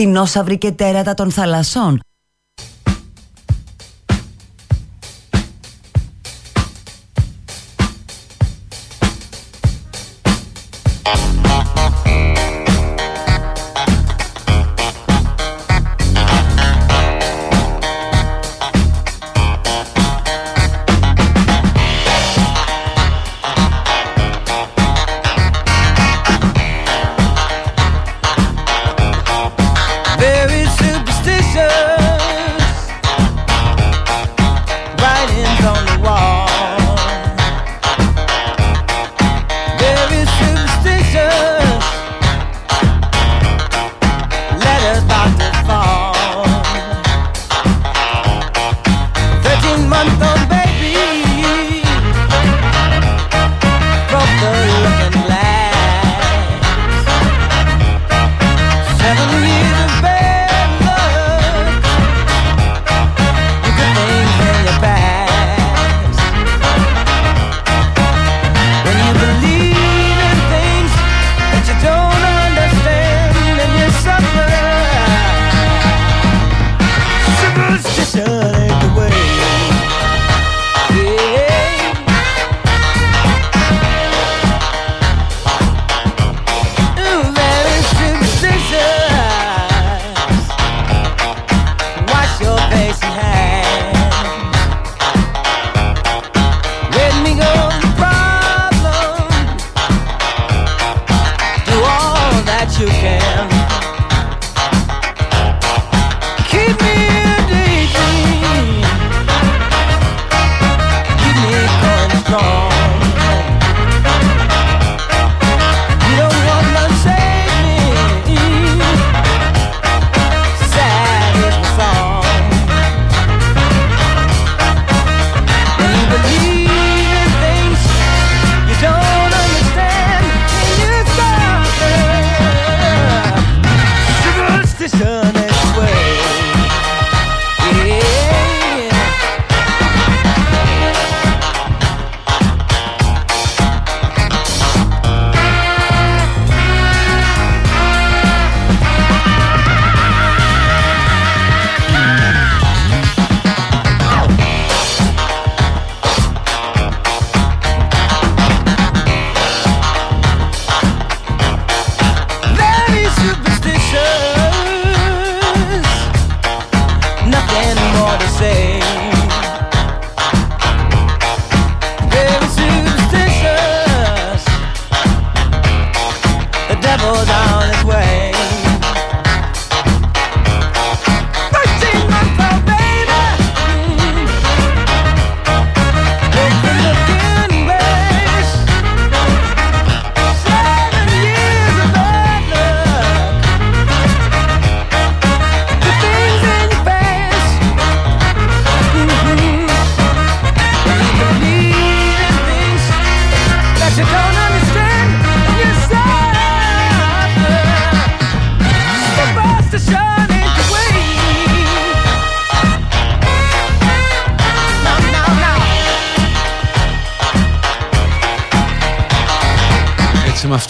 [0.00, 2.00] δεινόσαυροι και τέρατα των θαλασσών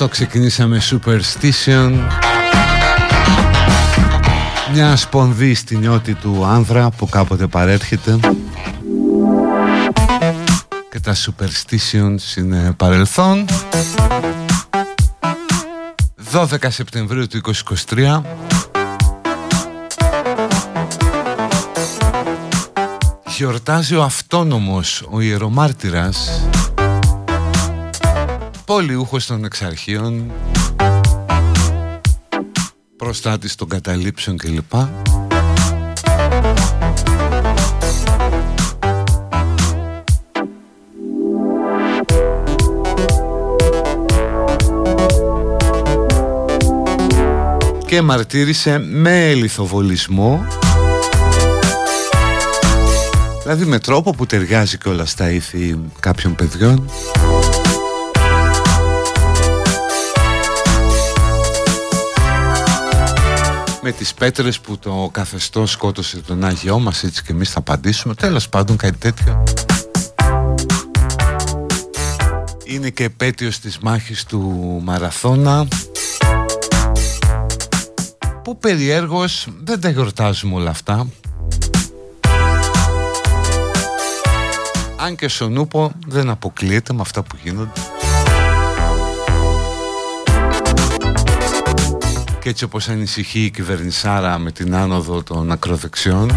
[0.03, 1.93] αυτό ξεκινήσαμε Superstition.
[4.73, 8.19] Μια σπονδή στη νιώτη του άνδρα που κάποτε παρέρχεται.
[10.91, 13.45] Και τα Superstitions είναι παρελθόν.
[16.33, 17.41] 12 Σεπτεμβρίου του
[17.95, 18.23] 2023
[23.37, 26.50] Γιορτάζει ο αυτόνομος, ο ιερομάρτυρας
[28.71, 30.31] Πολιούχος των εξαρχείων.
[32.97, 34.73] Προστάτης των καταλήψεων κλπ.
[47.87, 50.47] Και μαρτύρησε με λιθοβολισμό.
[53.43, 56.91] Δηλαδή με τρόπο που ταιριάζει και όλα στα ήθη κάποιων παιδιών
[63.83, 68.15] με τις πέτρες που το καθεστώς σκότωσε τον Άγιό μας έτσι και εμείς θα απαντήσουμε.
[68.15, 69.43] Τέλος πάντων κάτι τέτοιο.
[72.65, 74.41] Είναι και επέτειος της μάχης του
[74.85, 75.69] Μαραθώνα.
[78.45, 81.07] Που περιέργως δεν τα γιορτάζουμε όλα αυτά.
[84.97, 87.90] Αν και στον Ούπο δεν αποκλείεται με αυτά που γίνονται
[92.41, 96.31] και έτσι όπως ανησυχεί η κυβερνησάρα με την άνοδο των ακροδεξιών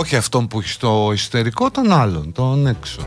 [0.00, 3.06] όχι αυτόν που έχει στο εσωτερικό, τον άλλον, τον έξω.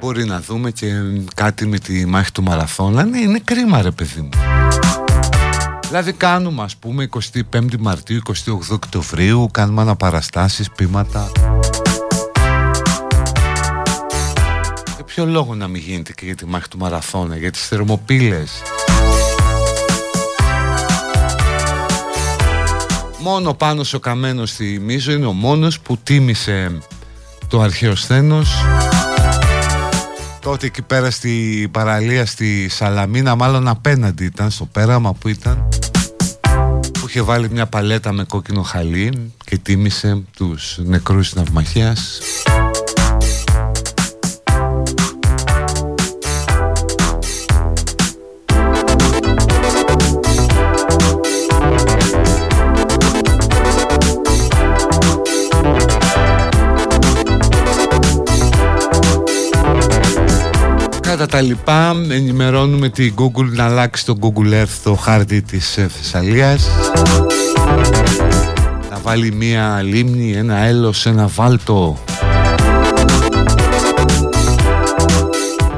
[0.00, 0.92] Μπορεί να δούμε και
[1.34, 3.04] κάτι με τη μάχη του Μαραθώνα.
[3.04, 4.28] Ναι, είναι κρίμα ρε παιδί μου.
[5.86, 7.08] Δηλαδή κάνουμε ας πούμε
[7.50, 8.32] 25 Μαρτίου, 28
[8.70, 11.30] Οκτωβρίου, κάνουμε αναπαραστάσεις, πείματα.
[15.18, 18.62] Ποιο λόγο να μην γίνεται και για τη μάχη του Μαραθώνα, για τις θερμοπύλες;
[23.18, 26.78] Μόνο πάνω ο Καμένος στη Μίζο είναι ο μόνος που τίμησε
[27.48, 28.50] το αρχαίο σθένος
[30.40, 35.68] Τότε εκεί πέρα στη παραλία στη Σαλαμίνα μάλλον απέναντι ήταν στο πέραμα που ήταν
[36.92, 42.20] που είχε βάλει μια παλέτα με κόκκινο χαλί και τίμησε τους νεκρούς ναυμαχίας
[61.18, 61.94] κατά τα λοιπά.
[62.10, 66.68] Ενημερώνουμε την Google να αλλάξει το Google Earth το χάρτη της ε, Θεσσαλίας.
[68.90, 71.98] Να βάλει μία λίμνη, ένα έλος, ένα βάλτο.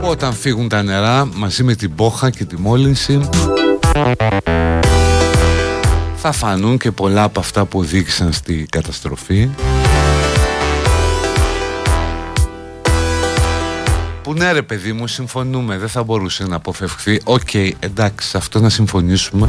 [0.00, 3.20] Όταν φύγουν τα νερά μαζί με την πόχα και τη μόλυνση
[6.16, 9.50] θα φανούν και πολλά από αυτά που οδήγησαν στη καταστροφή
[14.30, 17.20] Που ναι ρε παιδί μου συμφωνούμε Δεν θα μπορούσε να αποφευχθεί.
[17.24, 19.48] OK okay, εντάξει αυτό να συμφωνήσουμε.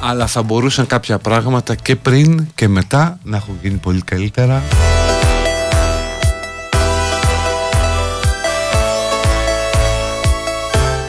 [0.00, 4.62] Αλλά θα μπορούσαν κάποια πράγματα και πριν και μετά Να έχουν γίνει πολύ καλύτερα.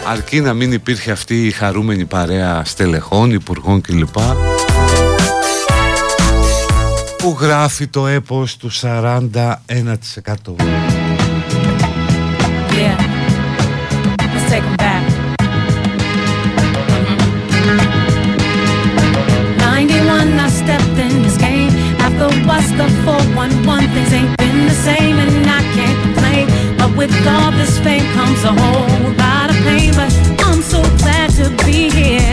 [0.07, 4.17] Αρκεί να μην υπήρχε αυτή η χαρούμενη παρέα στελεχών, υπουργών κλπ.
[7.17, 10.90] Που γράφει το έπος του 41%.
[12.71, 15.03] Let's take back.
[17.61, 17.89] Mm-hmm.
[19.59, 21.71] 91, I stepped in this game.
[21.99, 26.47] After what's the 411, things ain't been the same, and I can't complain.
[26.77, 29.93] But with all this fame comes a whole lot of pain.
[29.93, 30.11] But
[30.47, 32.30] I'm so glad to be here,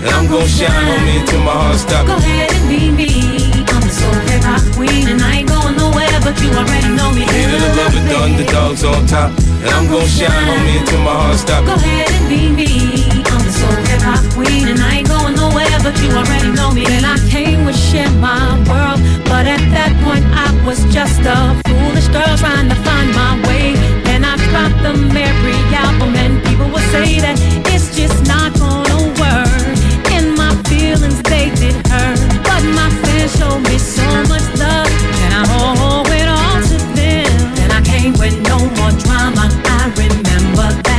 [0.00, 2.08] And I'm gonna shine on me until my heart stops.
[2.08, 3.12] Go ahead and be me.
[3.68, 7.12] I'm the soul hip hop queen, and I ain't going nowhere, but you already know
[7.12, 7.28] me.
[7.28, 9.28] Yeah, the love the underdogs on top.
[9.60, 11.68] And I'm gonna shine on me until my heart stops.
[11.68, 12.70] Go ahead and be me.
[13.28, 16.72] I'm the soul hip hop queen, and I ain't going nowhere, but you already know
[16.72, 16.88] me.
[16.88, 21.60] And I came with share my world, but at that point I was just a
[21.68, 23.76] foolish girl trying to find my way.
[24.08, 27.36] Then I dropped the Mary album, and people would say that
[27.68, 28.59] it's just not
[40.00, 40.89] remember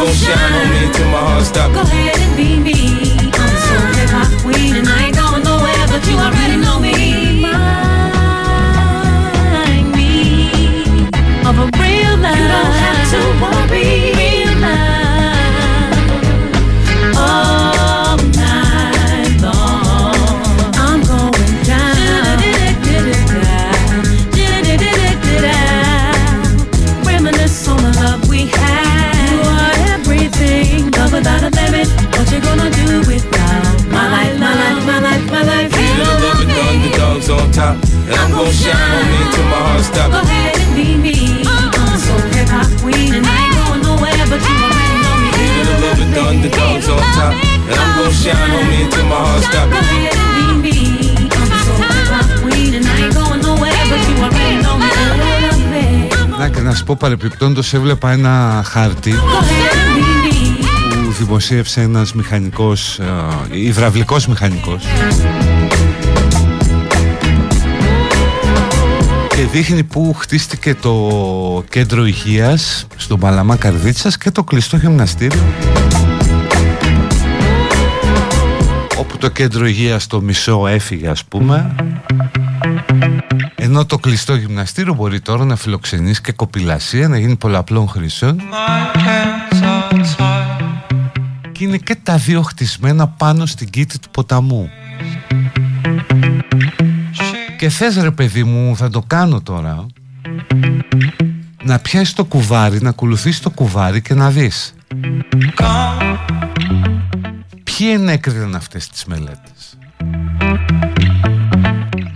[0.00, 1.74] I'm shine on me until my heart stops.
[1.74, 2.72] Go ahead and be me.
[3.36, 6.80] I'm the soul hip hop queen, and I ain't going nowhere, but you already know
[6.80, 7.44] me.
[9.44, 10.10] Remind me
[11.44, 12.38] of a real love.
[12.38, 14.29] You don't have to worry.
[37.60, 37.76] top.
[38.08, 39.20] And I'm gon' shine on me.
[39.32, 39.46] Till
[56.62, 59.14] να σου πω παρεπιπτόντως έβλεπα ένα χάρτη
[61.04, 63.04] που δημοσίευσε ένας μηχανικός, ε,
[63.50, 64.84] υδραυλικός μηχανικός.
[69.36, 75.42] Και δείχνει που χτίστηκε το κέντρο υγείας στον Παλαμά Καρδίτσας και το κλειστό γυμναστήριο.
[78.98, 81.74] Όπου το κέντρο υγείας το μισό έφυγε ας πούμε.
[83.54, 88.40] Ενώ το κλειστό γυμναστήριο μπορεί τώρα να φιλοξενήσει και κοπηλασία να γίνει πολλαπλών χρήσεων
[91.52, 94.70] και είναι και τα δύο χτισμένα πάνω στην κήτη του ποταμού
[97.60, 99.86] και θες ρε παιδί μου θα το κάνω τώρα.
[101.62, 104.74] Να πιάσεις το κουβάρι Να ακολουθείς το κουβάρι και να δεις.
[107.64, 109.78] Ποιοι ενέκριναν αυτές τις μελέτες;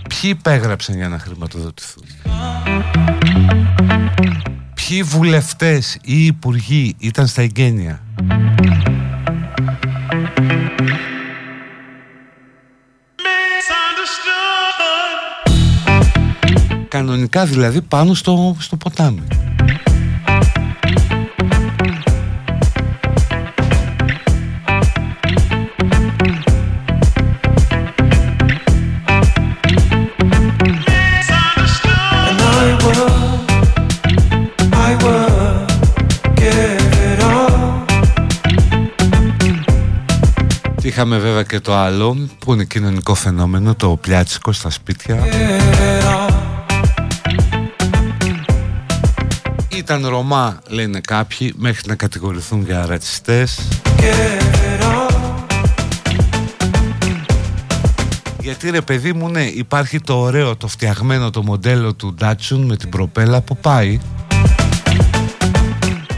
[0.07, 2.03] Ποιοι υπέγραψαν για να χρηματοδοτηθούν;
[4.73, 8.01] Ποιοι βουλευτές ή υπουργοί ήταν στα εγγένεια;
[17.05, 19.21] Κανονικά δηλαδή πάνω στο, στο ποτάμι.
[40.81, 45.23] Είχαμε βέβαια και το άλλο που είναι κοινωνικό φαινόμενο, το πλιάτσικο στα σπίτια.
[49.85, 53.67] Ήταν Ρωμά λένε κάποιοι μέχρι να κατηγορηθούν για ρατσιστές.
[58.39, 62.75] Γιατί ρε παιδί μου ναι υπάρχει το ωραίο το φτιαγμένο το μοντέλο του Ντάτσουν με
[62.75, 63.99] την προπέλα που πάει.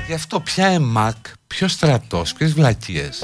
[0.07, 1.15] Γι' αυτό πια εμάκ,
[1.47, 3.23] ποιος στρατός, ποιες βλακίες.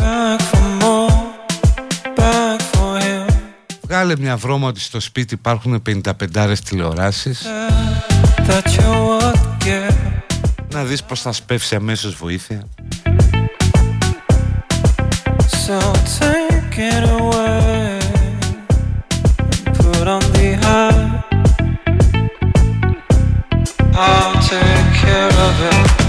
[3.81, 7.41] Βγάλε μια βρώμα ότι στο σπίτι υπάρχουν 55 τηλεοράσεις
[10.73, 12.67] να δεις πως θα σπεύσει αμέσως βοήθεια
[15.65, 15.79] So
[16.19, 17.99] take it away
[19.77, 21.23] Put on the high
[23.93, 26.02] I'll take care of it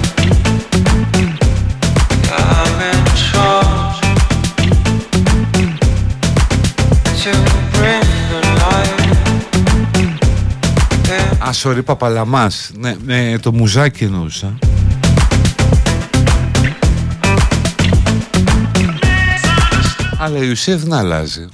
[11.63, 12.71] sorry, Παπαλαμάς.
[12.79, 14.59] Ναι, ναι, το μουζάκι εννοούσα.
[20.19, 21.49] Αλλά η ουσία δεν αλλάζει.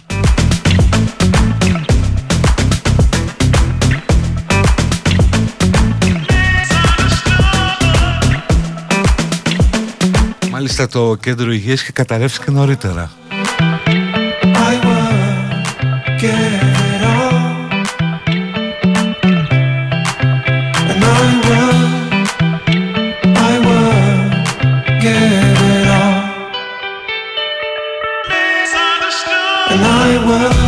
[10.51, 13.11] Μάλιστα το κέντρο υγείας και καταρρεύσει νωρίτερα.
[30.31, 30.60] Ρε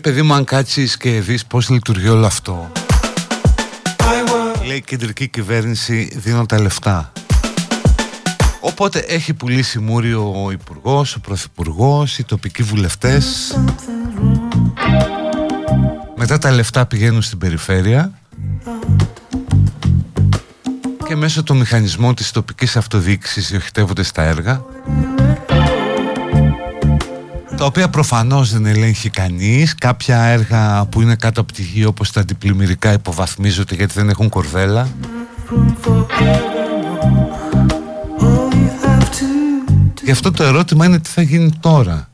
[0.00, 2.72] παιδί μου αν κάτσεις και δεις πως λειτουργεί όλο αυτό.
[4.66, 7.12] Λέει η κεντρική κυβέρνηση δίνω τα λεφτά
[8.60, 13.56] Οπότε έχει πουλήσει μούριο ο υπουργός, ο πρωθυπουργός, οι τοπικοί βουλευτές.
[16.16, 18.12] Μετά τα λεφτά πηγαίνουν στην περιφέρεια.
[21.06, 24.64] Και μέσω των μηχανισμών της τοπικής αυτοδιοίκησης διοχετεύονται στα έργα
[27.60, 29.74] τα οποία προφανώς δεν ελέγχει κανείς.
[29.74, 34.28] Κάποια έργα που είναι κάτω από τη γη όπως τα αντιπλημμυρικά υποβαθμίζονται γιατί δεν έχουν
[34.28, 34.88] κορδέλα.
[40.02, 42.08] Γι' αυτό το ερώτημα είναι τι θα γίνει τώρα.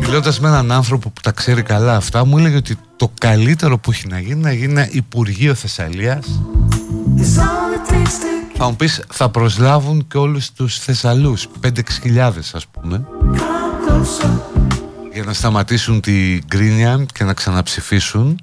[0.00, 3.90] Μιλώντας με έναν άνθρωπο που τα ξέρει καλά αυτά μου έλεγε ότι το καλύτερο που
[3.90, 6.26] έχει να γίνει να γίνει Υπουργείο Θεσσαλίας
[8.60, 11.70] θα μου πεις θα προσλάβουν και όλους τους Θεσσαλούς 5-6
[12.52, 13.06] ας πούμε.
[15.12, 18.40] Για να σταματήσουν τη γκρίνια και να ξαναψηφίσουν.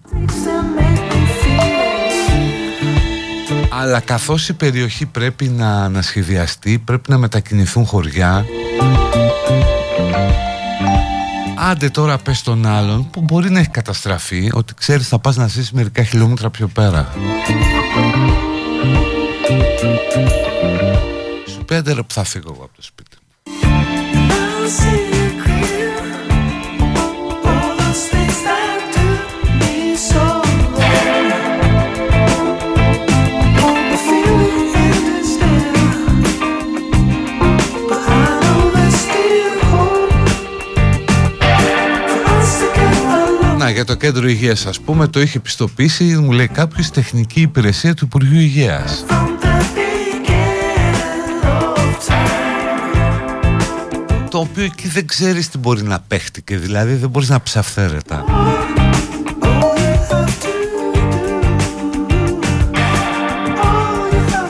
[3.69, 8.45] Αλλά καθώς η περιοχή πρέπει να ανασχεδιαστεί πρέπει να μετακινηθούν χωριά.
[11.69, 15.47] Άντε τώρα πες τον άλλον που μπορεί να έχει καταστραφεί ότι ξέρεις θα πας να
[15.47, 17.13] ζήσεις μερικά χιλιόμετρα πιο πέρα
[21.47, 23.17] Σου πέντε που θα φύγω εγώ από το σπίτι
[43.57, 47.93] Να, για το κέντρο υγείας ας πούμε το είχε πιστοποιήσει μου λέει κάποιος τεχνική υπηρεσία
[47.93, 49.05] του Υπουργείου Υγείας
[54.35, 58.23] το οποίο εκεί δεν ξέρεις τι μπορεί να παίχτηκε δηλαδή δεν μπορείς να ψαφθέρετα.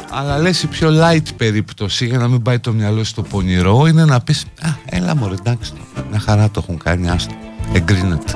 [0.09, 4.05] Αλλά λες η πιο light περίπτωση για να μην πάει το μυαλό στο πονηρό είναι
[4.05, 5.73] να πεις α, έλα μωρέ εντάξει
[6.09, 7.33] μια χαρά το έχουν κάνει άστο
[7.73, 8.33] εγκρίνεται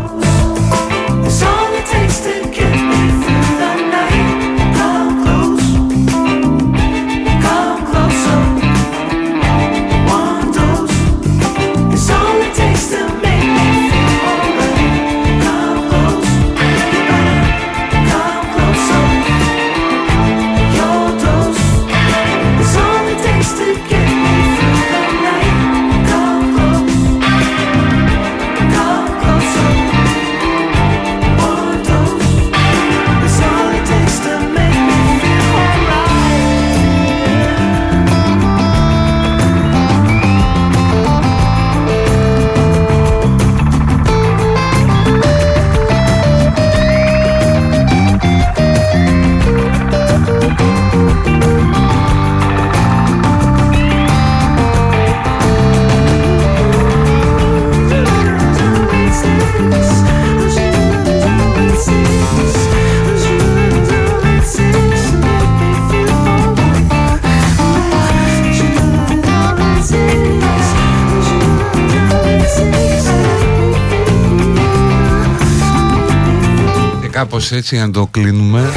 [77.49, 78.71] κάπως έτσι να το κλείνουμε.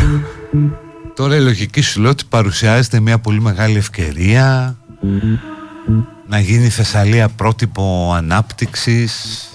[1.15, 4.77] Τώρα η λογική σου λέει ότι παρουσιάζεται μια πολύ μεγάλη ευκαιρία
[6.27, 9.49] να γίνει η Θεσσαλία πρότυπο ανάπτυξης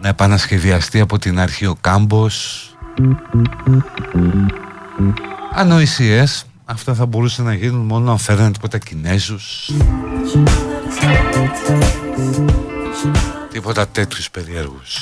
[0.00, 2.64] να επανασχεδιαστεί από την αρχή ο κάμπος.
[5.54, 9.70] Ανοησίες αυτά θα μπορούσε να γίνουν μόνο αν φέρνανε τίποτα Κινέζους.
[13.50, 14.98] Τίποτα τέτοιους περίεργους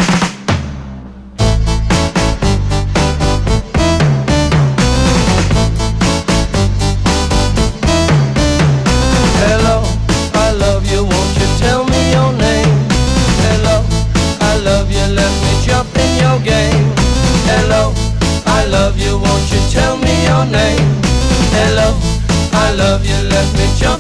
[23.39, 23.98] let me jump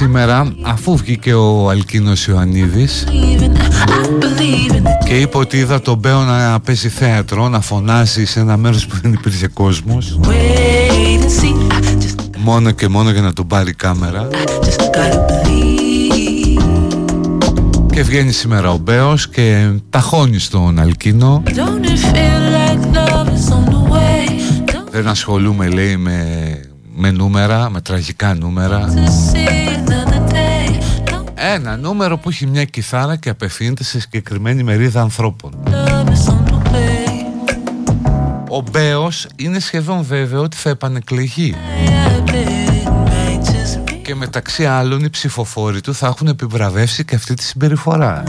[0.00, 3.06] σήμερα αφού βγήκε ο Αλκίνος Ιωαννίδης
[5.06, 8.96] Και είπε ότι είδα τον Μπέο να παίζει θέατρο Να φωνάζει σε ένα μέρος που
[9.02, 10.18] δεν υπήρχε κόσμος.
[12.38, 14.28] Μόνο και μόνο για να τον πάρει κάμερα.
[17.92, 21.42] Και βγαίνει σήμερα ο Μπέος και ταχώνει στον Αλκίνο.
[24.90, 26.24] Δεν ασχολούμαι λέει με,
[26.96, 28.88] με νούμερα, με τραγικά νούμερα
[31.54, 35.54] Ένα νούμερο που έχει μια κιθάρα και απευθύνεται σε συγκεκριμένη μερίδα ανθρώπων
[38.48, 41.54] Ο Μπέος είναι σχεδόν βέβαιο ότι θα επανεκλεγεί
[44.02, 48.22] και μεταξύ άλλων οι ψηφοφόροι του θα έχουν επιβραβεύσει και αυτή τη συμπεριφορά.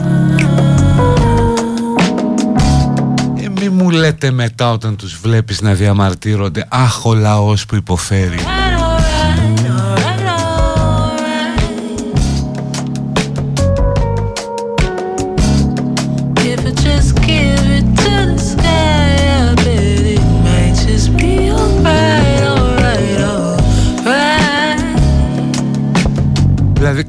[3.37, 8.60] Ε, μη μου λέτε μετά όταν τους βλέπεις να διαμαρτύρονται «Αχ, ο λαός που υποφέρει».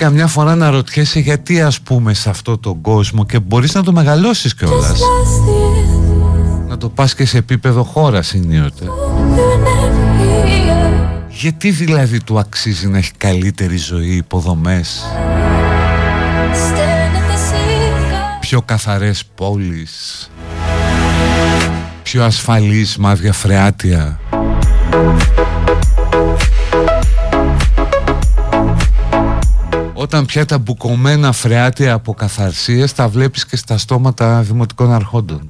[0.02, 3.92] Καμιά φορά να ρωτιέσαι γιατί ας πούμε σε αυτό τον κόσμο και μπορείς να το
[3.92, 5.00] μεγαλώσεις κιόλας.
[6.68, 8.84] Να το πας και σε επίπεδο χώρας ενίοτε.
[11.28, 15.04] Γιατί δηλαδή του αξίζει να έχει καλύτερη ζωή, υποδομές;
[18.40, 20.30] Πιο καθαρές πόλεις.
[22.02, 24.20] Πιο ασφαλής μάδια φρεάτια
[30.02, 35.48] Όταν πια τα μπουκωμένα φρεάτια από καθαρσίες τα βλέπεις και στα στόματα δημοτικών αρχόντων.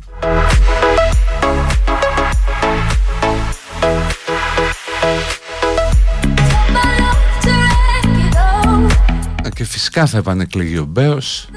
[9.55, 11.49] Και φυσικά θα επανεκλεγεί ο Μπέος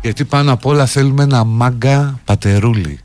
[0.00, 3.00] Γιατί πάνω απ' όλα θέλουμε ένα μάγκα πατερούλι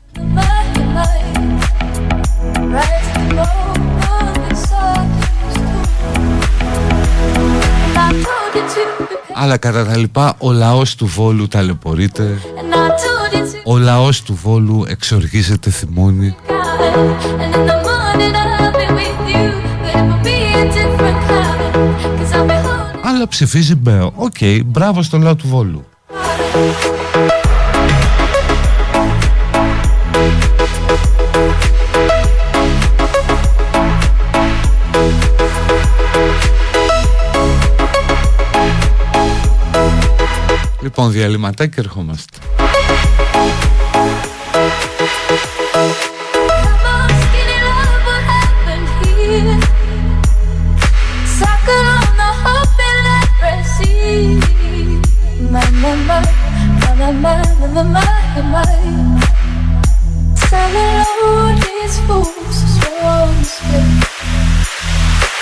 [9.34, 12.38] Αλλά κατά τα λοιπά ο λαός του Βόλου ταλαιπωρείται.
[13.64, 16.36] Ο λαός του Βόλου εξοργίζεται θυμώνει.
[23.02, 25.84] Αλλά ψηφίζει Μπέο OK, okay, μπράβο στο λαό του Βόλου
[40.96, 42.38] Λοιπόν, διαλυματάκι και ερχόμαστε.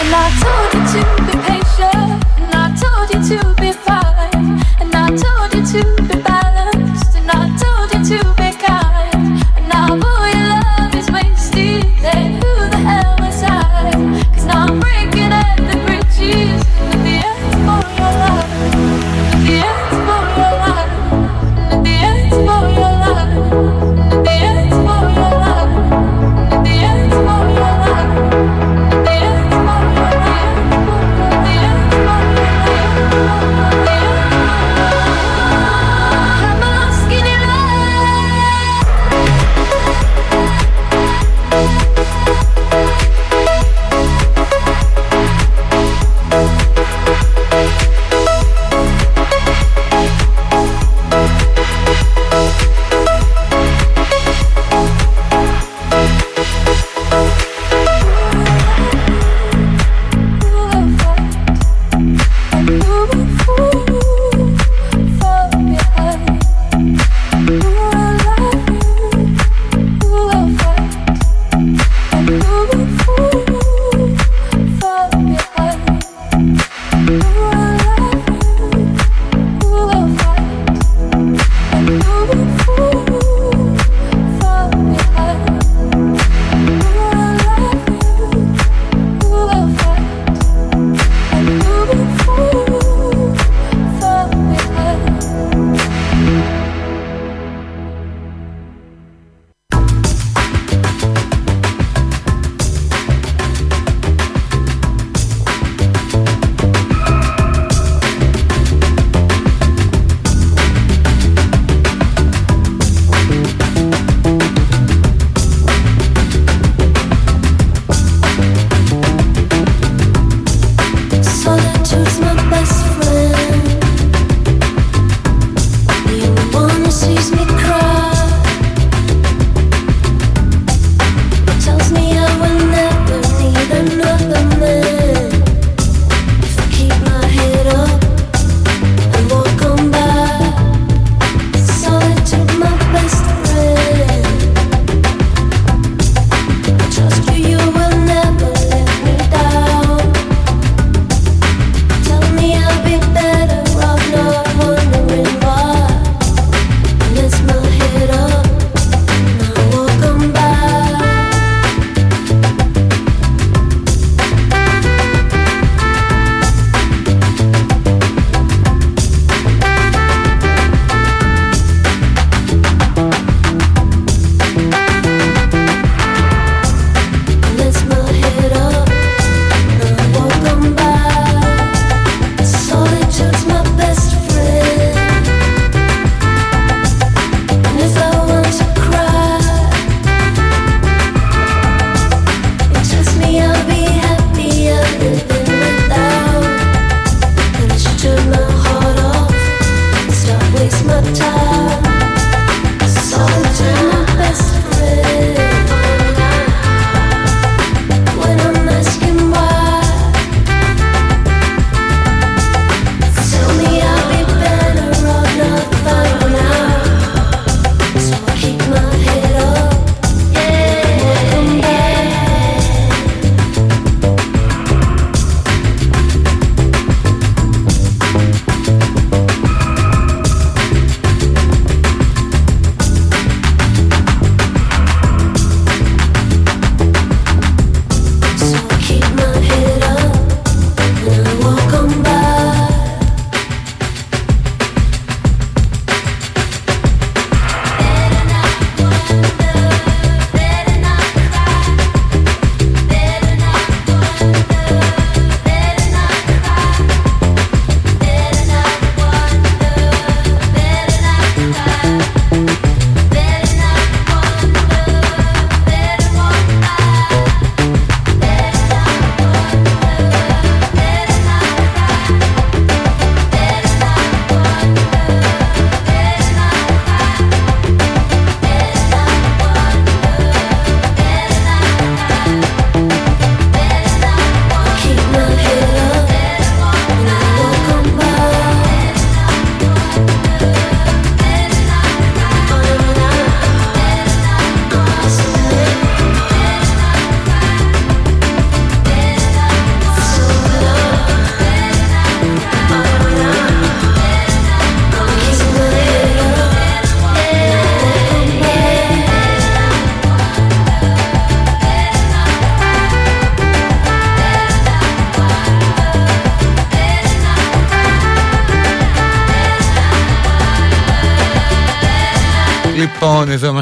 [0.01, 3.52] And I told you to be patient, and I told you to
[5.73, 6.22] to the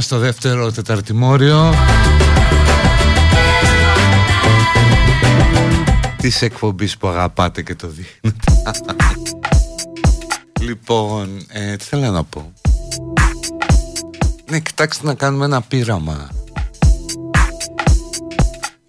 [0.00, 1.74] Λοιπόν, εδώ είμαστε στο δεύτερο τεταρτημόριο.
[6.16, 8.52] Της εκπομπής που αγαπάτε και το δείχνετε
[10.66, 12.52] Λοιπόν, ε, τι θέλω να πω.
[14.50, 16.28] Ναι, κοιτάξτε να κάνουμε ένα πείραμα.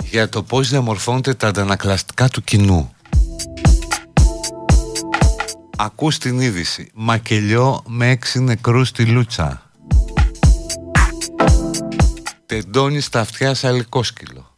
[0.04, 2.91] Για το πώς διαμορφώνονται τα αντανακλαστικά του κοινού.
[5.78, 6.91] Ακούς την είδηση.
[6.93, 9.71] Μακελιό με έξι νεκρούς στη Λούτσα
[12.52, 14.56] τεντώνεις τα αυτιά σαν σκύλο.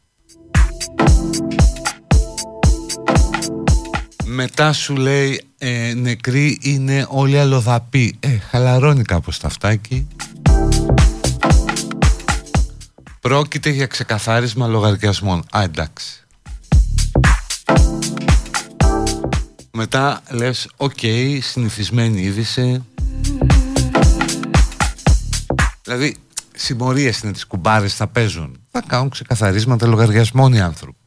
[4.26, 8.16] Μετά σου λέει ε, νεκροί είναι όλοι αλλοδαποί.
[8.20, 10.08] Ε, χαλαρώνει κάπως το αυτάκι.
[13.20, 15.44] Πρόκειται για ξεκαθάρισμα λογαριασμών.
[15.58, 16.26] Α, εντάξει.
[19.72, 22.84] Μετά λες, OK, okay, συνηθισμένη είδηση.
[25.84, 26.18] Δηλαδή,
[26.56, 28.58] συμμορίες είναι τις κουμπάρες θα παίζουν.
[28.72, 30.98] Θα κάνουν ξεκαθαρίσματα λογαριασμών οι άνθρωποι.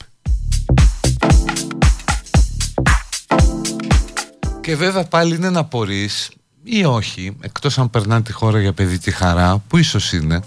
[4.60, 6.30] Και βέβαια πάλι είναι να πορείς
[6.62, 10.40] ή όχι εκτός αν περνάνε τη χώρα για παιδί τη χαρά που ίσως είναι.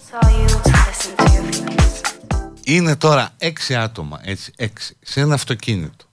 [2.64, 6.06] Είναι τώρα έξι άτομα έτσι έξι σε ένα αυτοκίνητο.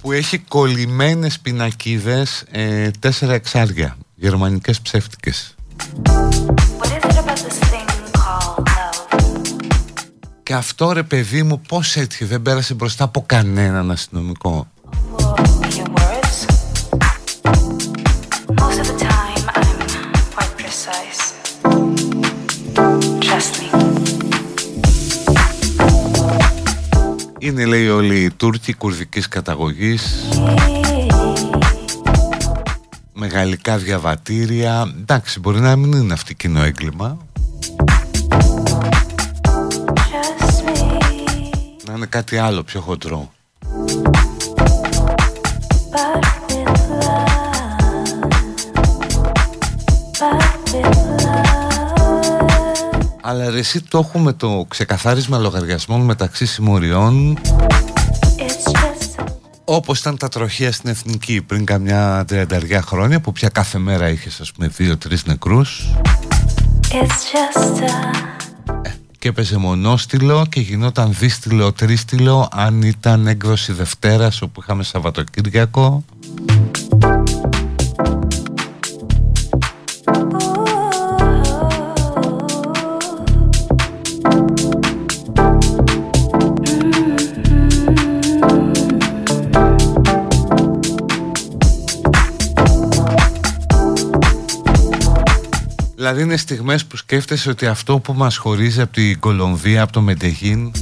[0.00, 5.54] Που έχει κολλημένες πινακίδες ε, τέσσερα εξάρια γερμανικές ψεύτικες
[10.52, 14.66] και αυτό ρε παιδί μου πώς έτυχε; Δεν πέρασε μπροστά από κανέναν αστυνομικό.
[27.38, 30.28] Είναι λέει όλοι οι Τούρκοι κουρδικής καταγωγής
[33.22, 34.94] μεγαλικά διαβατήρια.
[35.00, 37.18] Εντάξει μπορεί να μην είναι αυτή κοινό έγκλημα.
[41.86, 43.32] Να είναι κάτι άλλο πιο χοντρό.
[53.20, 57.38] Αλλά ρε, εσύ το έχουμε το ξεκαθάρισμα λογαριασμών μεταξύ συμμοριών
[59.64, 64.40] όπως ήταν τα τροχεία στην Εθνική πριν καμιά τριανταριά χρόνια που πια κάθε μέρα είχες
[64.40, 65.94] ας πούμε δύο-τρεις νεκρούς.
[66.92, 67.06] Ε,
[69.18, 76.04] και έπαιζε μονόστιλο και γινόταν δίστιλο, τρίστιλο αν ήταν έκδοση Δευτέρας όπου είχαμε Σαββατοκύριακο
[96.12, 100.00] Δηλαδή είναι στιγμές που σκέφτεσαι ότι αυτό που μας χωρίζει από την Κολομβία, από το
[100.00, 100.72] Μεντεγίν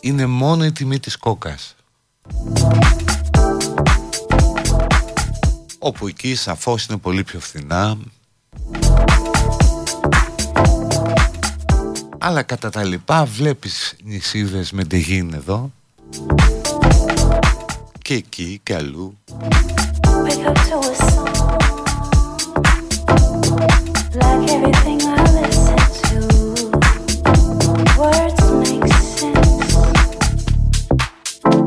[0.00, 1.74] είναι μόνο η τιμή της κόκας.
[5.78, 7.96] Όπου εκεί σαφώς είναι πολύ πιο φθηνά.
[12.18, 15.72] Αλλά κατά τα λοιπά βλέπεις νησίδες Μεντεγίν εδώ.
[18.02, 19.18] Και εκεί και αλλού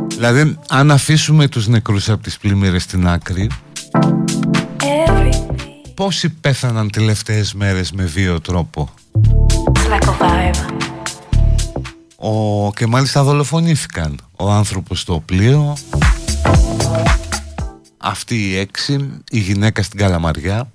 [0.09, 3.49] Δηλαδή αν αφήσουμε τους νεκρούς από τις πλημμύρες στην άκρη
[5.93, 8.89] Πόσοι πέθαναν τελευταίες μέρες με βίο τρόπο;
[12.15, 12.71] ο...
[12.73, 14.19] Και μάλιστα δολοφονήθηκαν.
[14.35, 15.77] Ο άνθρωπος στο πλοίο
[17.97, 20.71] Αυτή η έξι Η γυναίκα στην Καλαμαριά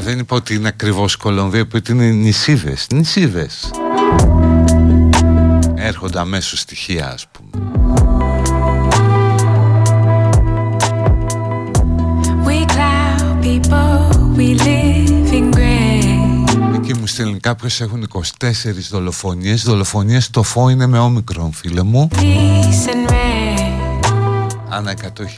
[0.00, 3.70] δεν είπα ότι είναι ακριβώς Κολομβία που είναι νησίδες, νησίδες.
[5.74, 7.64] Έρχονται αμέσως στοιχεία ας πούμε.
[16.74, 18.22] Εκεί μου στέλνει κάποιος έχουν 24
[18.90, 19.62] δολοφονίες.
[19.62, 22.08] Δολοφονίες το φω είναι με όμικρον φίλε μου.
[24.68, 24.94] Ανά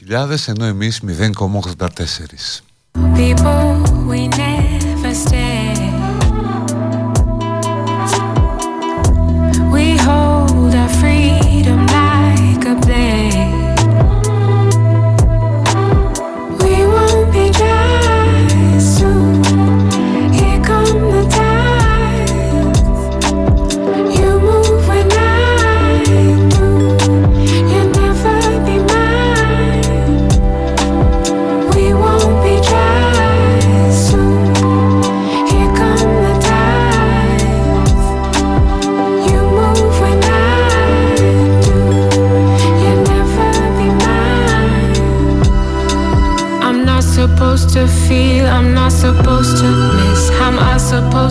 [0.08, 2.62] 100.000 ενώ εμείς 0,84
[3.14, 5.45] People we never stay.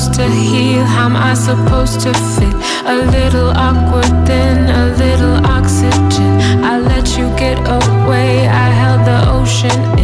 [0.05, 0.85] Supposed to heal?
[0.85, 2.53] How am I supposed to fit?
[2.85, 6.63] A little awkward, then a little oxygen.
[6.63, 9.94] I let you get away, I held the ocean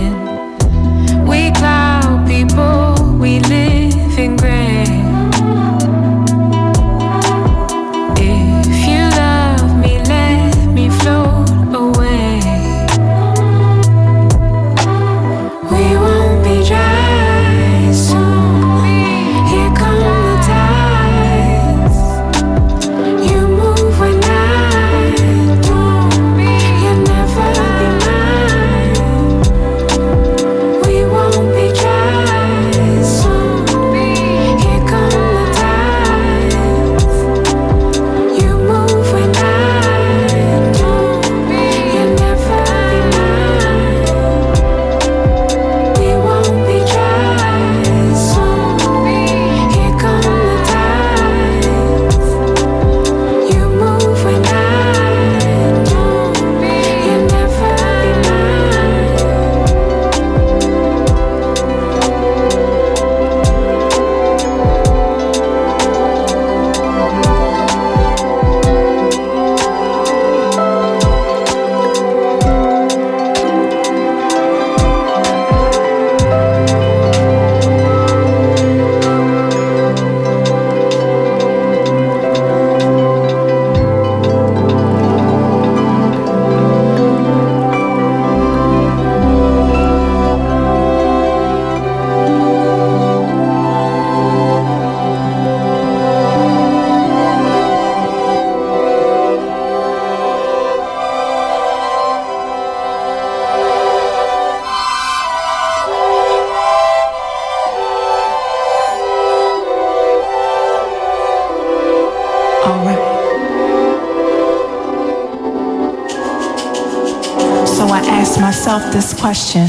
[118.92, 119.66] this question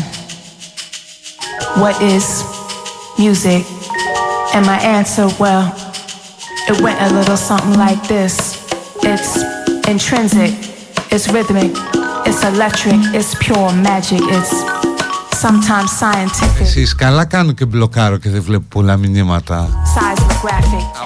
[1.82, 2.26] What is
[3.18, 3.62] music?
[4.54, 5.64] And my answer, well,
[6.70, 8.34] it went a little something like this
[9.12, 9.32] It's
[9.88, 10.52] intrinsic,
[11.10, 11.72] it's rhythmic,
[12.28, 14.52] it's electric, it's pure magic, it's
[15.44, 16.62] sometimes scientific.
[16.62, 19.68] Εσείς καλά κάνω και μπλοκάρω και δεν βλέπω πολλά μηνύματα.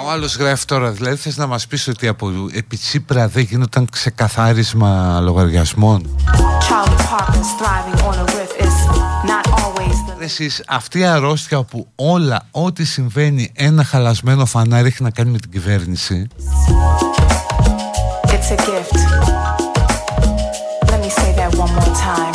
[0.07, 3.89] Ο άλλος γράφει τώρα, δηλαδή θες να μας πεις ότι από επί Τσίπρα δεν γίνονταν
[3.91, 6.07] ξεκαθάρισμα λογαριασμών.
[10.27, 15.39] Εσείς αυτή η αρρώστια που όλα, ό,τι συμβαίνει ένα χαλασμένο φανάρι έχει να κάνει με
[15.39, 16.27] την κυβέρνηση
[18.35, 18.97] It's a gift.
[20.91, 22.35] Let me say that one more time.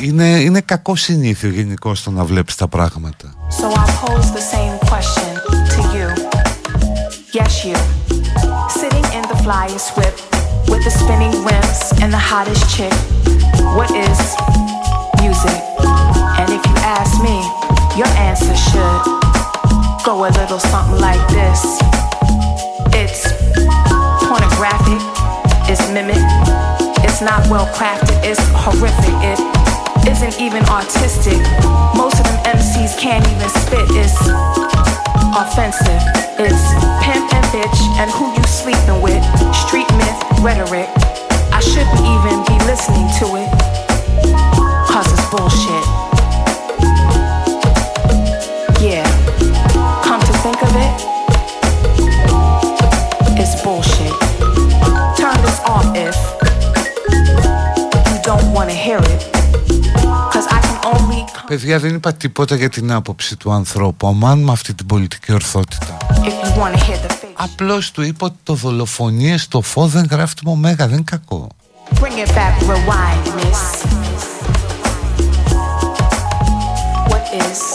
[0.00, 3.34] είναι, είναι κακό συνήθειο γενικώ το να βλέπεις τα πράγματα.
[3.60, 5.30] So I pose the same question
[5.74, 6.06] to you.
[7.38, 7.76] Yes, you.
[8.80, 10.16] Sitting in the flyest whip
[10.70, 12.94] with the spinning rims and the hottest chick.
[13.76, 14.18] What is
[14.58, 14.79] music?
[16.90, 17.38] Ask me,
[17.94, 19.02] your answer should
[20.02, 21.78] go a little something like this.
[22.90, 23.30] It's
[24.26, 24.98] pornographic,
[25.70, 26.18] it's mimic,
[27.06, 29.38] it's not well crafted, it's horrific, it
[30.10, 31.38] isn't even artistic.
[31.94, 34.18] Most of them MCs can't even spit, it's
[35.38, 36.02] offensive.
[36.42, 36.74] It's
[37.06, 39.22] pimp and bitch and who you sleeping with,
[39.54, 40.90] street myth, rhetoric.
[41.54, 43.50] I shouldn't even be listening to it,
[44.90, 46.09] cause it's bullshit.
[50.44, 50.92] Think of it,
[53.40, 54.14] it's bullshit.
[55.20, 56.16] Turn this off if
[58.10, 59.20] you don't want to hear it.
[60.34, 64.52] Cause I can only Παιδιά δεν είπα τίποτα για την άποψη του ανθρώπου αμάν με
[64.52, 67.34] αυτή την πολιτική ορθότητα if you want to hear the face.
[67.34, 71.48] Απλώς του είπα ότι το δολοφονίε στο φω δεν γράφει το ωμέγα, δεν είναι κακό
[72.00, 73.82] Bring it back, rewind, miss.
[77.10, 77.69] What is music?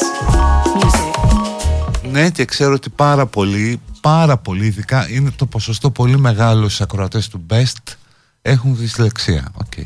[2.15, 6.81] Ναι και ξέρω ότι πάρα πολύ, πάρα πολύ ειδικά είναι το ποσοστό πολύ μεγάλο στους
[6.81, 7.93] ακροατές του Best
[8.41, 9.51] έχουν δυσλεξία.
[9.57, 9.85] Okay.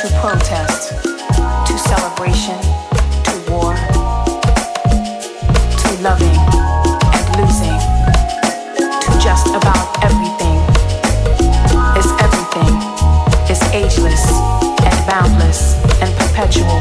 [0.00, 0.82] To protest,
[1.68, 2.58] to celebration,
[3.26, 3.72] to war,
[5.80, 6.40] to loving
[7.16, 7.80] and losing,
[9.04, 10.58] to just about everything.
[11.98, 12.74] It's everything.
[13.50, 14.24] It's ageless
[14.88, 15.60] and boundless
[16.02, 16.78] and perpetual.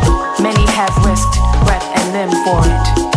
[0.48, 1.36] Many have risked
[1.66, 3.17] breath and limb for it.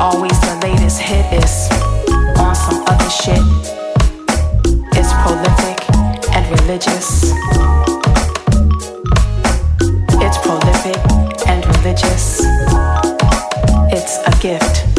[0.00, 1.68] always the latest hit is
[2.38, 3.42] on some other shit.
[4.96, 5.78] It's prolific
[6.34, 7.32] and religious.
[10.24, 10.96] It's prolific
[11.46, 12.40] and religious.
[13.92, 14.89] It's a gift.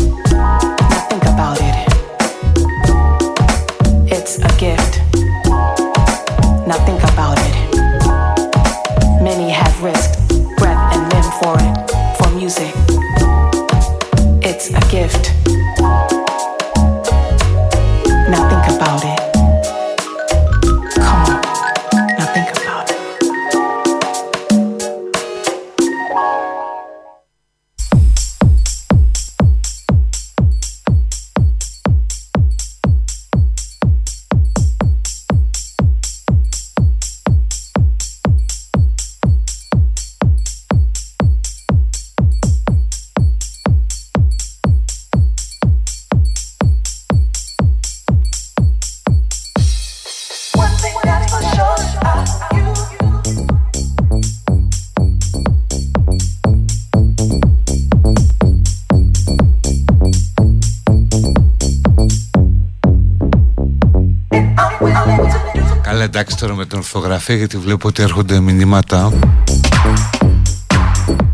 [66.71, 69.11] Την ορθογραφία γιατί βλέπω ότι έρχονται μηνύματα.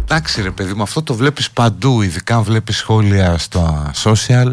[0.02, 4.52] Εντάξει ρε παιδί μου αυτό το βλέπεις παντού ειδικά αν βλέπεις σχόλια στο social.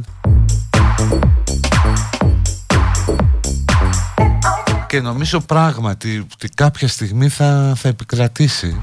[4.86, 8.80] Και νομίζω πράγματι ότι κάποια στιγμή θα, θα επικρατήσει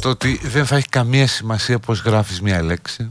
[0.00, 3.08] το ότι δεν θα έχει καμία σημασία πως γράφεις μια λέξη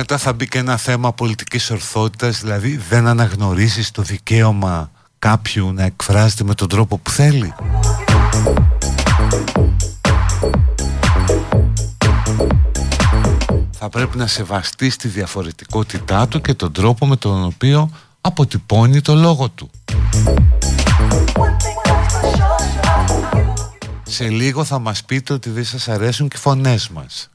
[0.00, 5.82] μετά θα μπει και ένα θέμα πολιτικής ορθότητας δηλαδή δεν αναγνωρίζεις το δικαίωμα κάποιου να
[5.82, 7.54] εκφράζεται με τον τρόπο που θέλει.
[13.70, 17.90] Θα πρέπει να σεβαστείς τη διαφορετικότητά του και τον τρόπο με τον οποίο
[18.20, 19.70] αποτυπώνει το λόγο του.
[24.02, 27.30] Σε λίγο θα μας πείτε ότι δεν σας αρέσουν και οι φωνές μας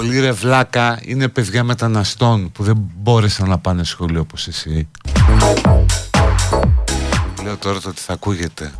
[0.00, 4.88] Πολύ ρε βλάκα είναι παιδιά μεταναστών που δεν μπόρεσαν να πάνε σχολείο όπως εσύ.
[7.42, 8.72] Λέω τώρα το ότι θα ακούγεται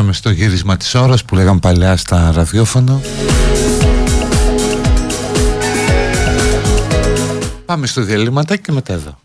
[0.00, 3.00] φτάσαμε στο γύρισμα της ώρας που λέγαμε παλιά στα ραδιόφωνο
[7.64, 9.18] Πάμε στο διαλύματα και μετά εδώ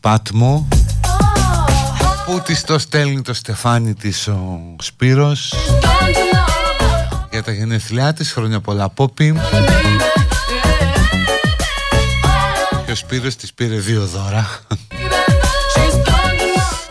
[0.00, 0.68] Πάτμο
[2.26, 5.54] που της το στέλνει το στεφάνι της ο Σπύρος.
[7.30, 9.34] Για τα γενέθλιά της χρόνια πολλά πόπι
[12.84, 14.48] και ο Σπύρος της πήρε δύο δώρα.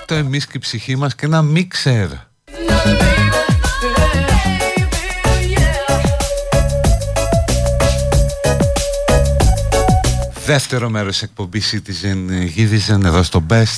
[0.06, 2.08] Το εμείς και η ψυχή μας και ένα μίξερ
[10.46, 13.78] Δεύτερο μέρος εκπομπής Citizen Givision εδώ στο Best.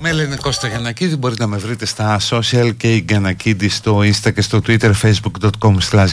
[0.00, 4.32] Με λένε Κώστα Γιανακίδη Μπορείτε να με βρείτε στα social και η Γιανακίδη στο insta
[4.34, 6.08] και στο twitter facebook.com slash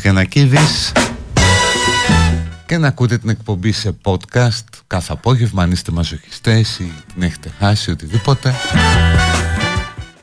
[2.66, 7.52] και να ακούτε την εκπομπή σε podcast κάθε απόγευμα αν είστε μαζοχιστές ή την έχετε
[7.60, 8.56] χάσει οτιδήποτε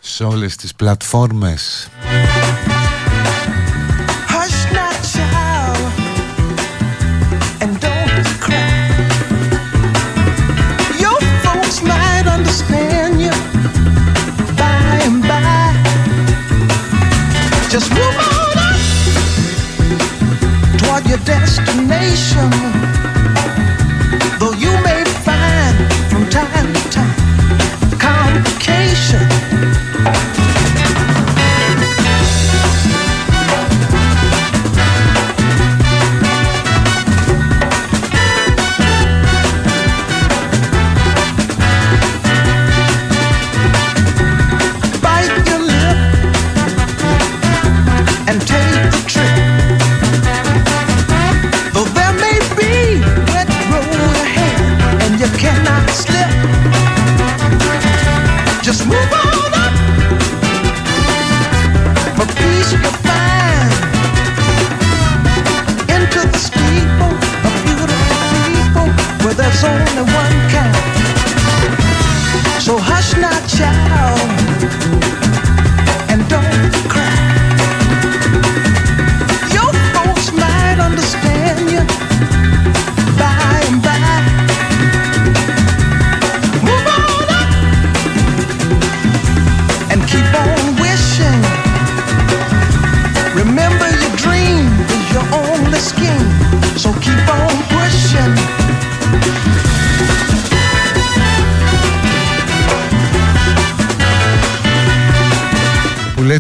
[0.00, 1.88] σε όλες τις πλατφόρμες
[17.72, 18.76] Just move on up
[20.78, 22.91] toward your destination.
[72.64, 75.11] So hush not, child.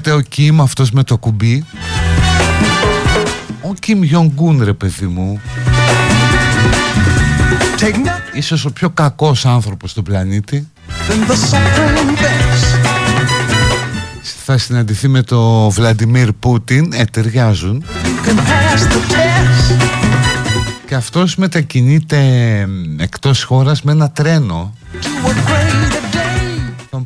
[0.04, 1.64] Λέτε ο Κιμ αυτός με το κουμπί.
[3.60, 5.40] Ο Κιμ Γιονγκούν ρε παιδί μου.
[8.32, 10.68] Ίσως ο πιο κακός άνθρωπος στον πλανήτη.
[14.44, 17.84] Θα συναντηθεί με το Βλαντιμίρ Πούτιν Ε, ταιριάζουν.
[20.86, 22.18] Και αυτός μετακινείται
[22.98, 24.74] εκτός χώρας με ένα τρένο.
[25.00, 25.91] Θα μου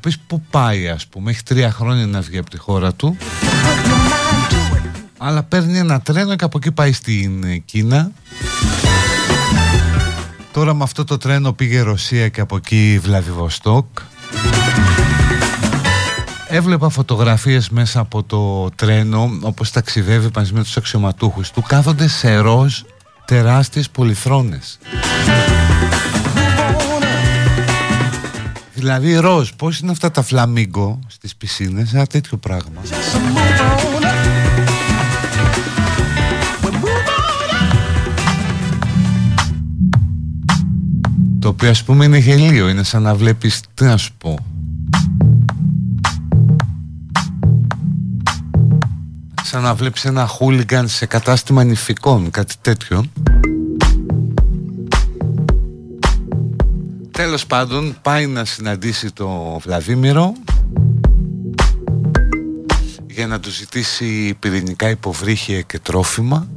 [0.06, 3.16] πεις που πάει ας πούμε Έχει τρία χρόνια να βγει από τη χώρα του
[5.18, 8.10] Αλλά παίρνει ένα τρένο και από εκεί πάει στην Κίνα.
[10.52, 13.86] Τώρα με αυτό το τρένο πήγε Ρωσία και από εκεί Βλαδιβοστόκ.
[16.48, 22.36] Έβλεπα φωτογραφίες μέσα από το τρένο όπως ταξιδεύει μαζί με τους αξιωματούχους του κάθονται σε
[22.36, 22.80] ροζ
[23.24, 24.78] τεράστιες πολυθρόνες
[28.86, 32.80] Δηλαδή ροζ, πώς είναι αυτά τα φλαμίγκο στις πισίνες, ένα τέτοιο πράγμα.
[41.38, 44.38] Το οποίο ας πούμε είναι γελίο, είναι σαν να βλέπεις, τι να σου πω.
[49.42, 53.04] Σαν να βλέπεις ένα χούλιγκαν σε κατάστημα νηφικών, κάτι τέτοιο
[57.16, 60.32] Τέλος πάντων πάει να συναντήσει το Βλαδίμηρο
[63.06, 66.48] για να του ζητήσει πυρηνικά υποβρύχια και τρόφιμα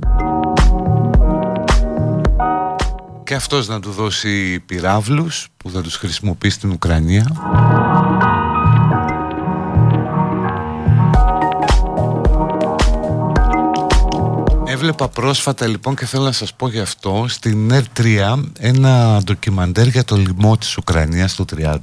[3.23, 7.31] και αυτός να του δώσει πυράβλους που θα τους χρησιμοποιήσει στην Ουκρανία
[14.81, 20.03] Έβλεπα πρόσφατα λοιπόν και θέλω να σας πω γι' αυτό στην ΕΡ3 ένα ντοκιμαντέρ για
[20.03, 21.75] το λοιμό της Ουκρανίας το 30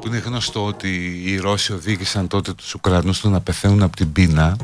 [0.00, 4.12] που είναι γνωστό ότι οι Ρώσοι οδήγησαν τότε τους Ουκρανούς του να πεθαίνουν από την
[4.12, 4.56] πείνα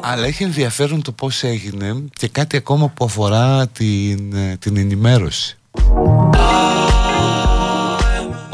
[0.00, 5.58] αλλά έχει ενδιαφέρον το πώς έγινε και κάτι ακόμα που αφορά την, ε, την ενημέρωση.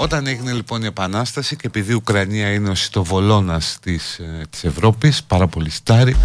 [0.07, 4.65] Όταν έγινε λοιπόν η Επανάσταση και επειδή η Ουκρανία είναι ο σιτοβολώνας της, ε, της
[4.65, 6.17] Ευρώπης, πάρα πολύ στάρι,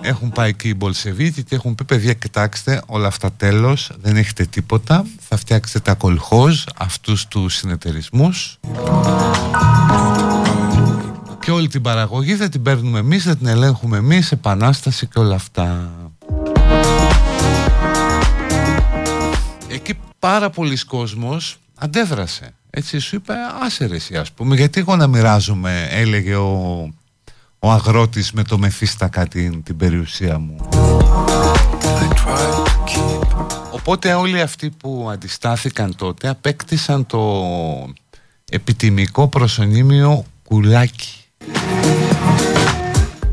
[0.00, 4.44] έχουν πάει εκεί οι Μπολσεβίτοι και έχουν πει παιδιά κοιτάξτε όλα αυτά τέλος, δεν έχετε
[4.44, 8.58] τίποτα, θα φτιάξετε τα κολχόζ, αυτούς τους συνεταιρισμούς
[11.40, 15.34] και όλη την παραγωγή θα την παίρνουμε εμείς, θα την ελέγχουμε εμείς, επανάσταση και όλα
[15.34, 15.90] αυτά.
[19.68, 22.54] Εκεί πάρα πολλοί κόσμος αντέδρασε.
[22.70, 26.88] Έτσι σου είπε άσε ρε εσύ ας πούμε γιατί εγώ να μοιράζομαι έλεγε ο,
[27.58, 30.56] ο αγρότης με το μεφίστακα την, την περιουσία μου.
[33.70, 37.44] Οπότε όλοι αυτοί που αντιστάθηκαν τότε απέκτησαν το
[38.50, 41.24] επιτιμικό προσωνύμιο κουλάκι.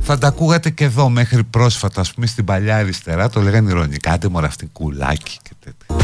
[0.06, 4.12] Θα τα ακούγατε και εδώ μέχρι πρόσφατα, ας πούμε στην παλιά αριστερά, το λέγανε ηρωνικά,
[4.12, 5.96] άντε μωρά αυτή κουλάκι και τέτοια.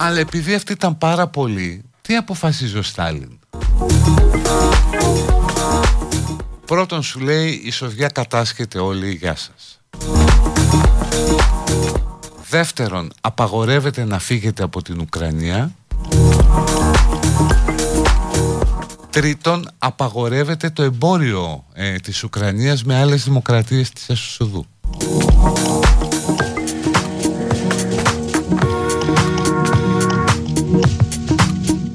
[0.00, 3.38] Αλλά επειδή αυτή ήταν πάρα πολύ, τι αποφασίζει ο Στάλιν;
[6.64, 9.80] Πρώτον σου λέει η Σοβιά κατάσχεται όλοι, γεια σας.
[12.48, 15.72] Δεύτερον, απαγορεύεται να φύγετε από την Ουκρανία
[19.10, 24.66] Τρίτον, απαγορεύεται το εμπόριο ε, της Ουκρανίας με άλλες δημοκρατίες της Εσωσοδού.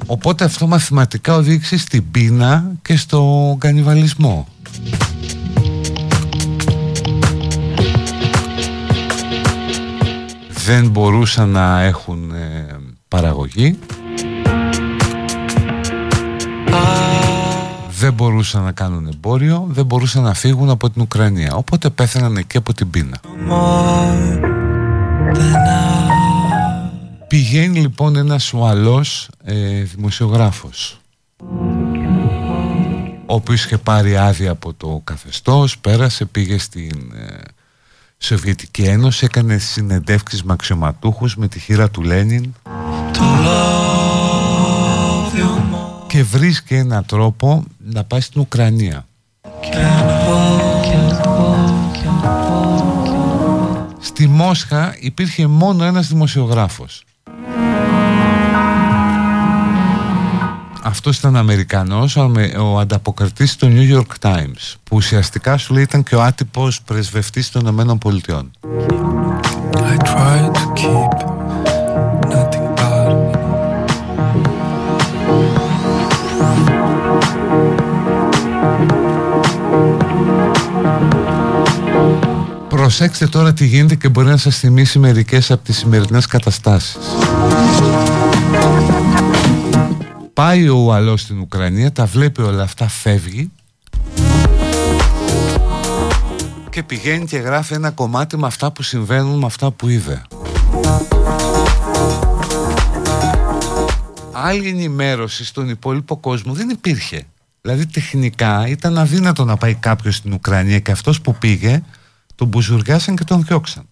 [0.06, 4.46] Οπότε αυτό μαθηματικά οδήγησε στην πείνα και στο κανιβαλισμό.
[10.48, 12.66] Δεν μπορούσαν να έχουν ε,
[13.08, 13.78] παραγωγή
[18.04, 21.54] δεν μπορούσαν να κάνουν εμπόριο, δεν μπορούσαν να φύγουν από την Ουκρανία.
[21.54, 23.20] Οπότε πέθαναν εκεί από την πείνα.
[27.28, 30.98] Πηγαίνει λοιπόν ένας Ουαλός ε, δημοσιογράφος
[33.26, 37.40] ο οποίος είχε πάρει άδεια από το καθεστώς, πέρασε, πήγε στην ε,
[38.18, 42.54] Σοβιετική Ένωση, έκανε συνεντεύξεις με αξιωματούχους με τη χείρα του Λένιν
[46.06, 49.06] και βρίσκει έναν τρόπο να πάει στην Ουκρανία.
[54.00, 57.04] Στη Μόσχα υπήρχε μόνο ένας δημοσιογράφος.
[60.86, 62.16] Αυτός ήταν Αμερικανός,
[62.60, 67.50] ο ανταποκριτής του New York Times, που ουσιαστικά σου λέει ήταν και ο άτυπος πρεσβευτής
[67.50, 68.50] των Ηνωμένων Πολιτειών.
[69.72, 69.96] I
[82.68, 86.96] Προσέξτε τώρα τι γίνεται και μπορεί να σας θυμίσει μερικές από τις σημερινές καταστάσεις.
[90.34, 93.50] Πάει ο Ουαλός στην Ουκρανία, τα βλέπει όλα αυτά, φεύγει
[96.70, 100.22] και πηγαίνει και γράφει ένα κομμάτι με αυτά που συμβαίνουν, με αυτά που είδε.
[104.32, 107.26] Άλλη ενημέρωση στον υπόλοιπο κόσμο δεν υπήρχε.
[107.60, 111.82] Δηλαδή τεχνικά ήταν αδύνατο να πάει κάποιος στην Ουκρανία και αυτός που πήγε
[112.34, 113.88] τον μπουζουριάσαν και τον διώξαν.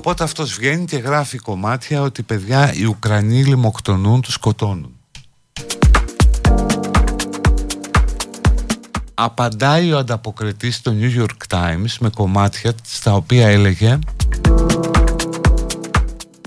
[0.00, 4.96] Οπότε αυτός βγαίνει και γράφει κομμάτια ότι παιδιά οι Ουκρανοί λιμοκτονούν, τους σκοτώνουν.
[9.14, 13.98] Απαντάει ο ανταποκριτής στο New York Times με κομμάτια στα οποία έλεγε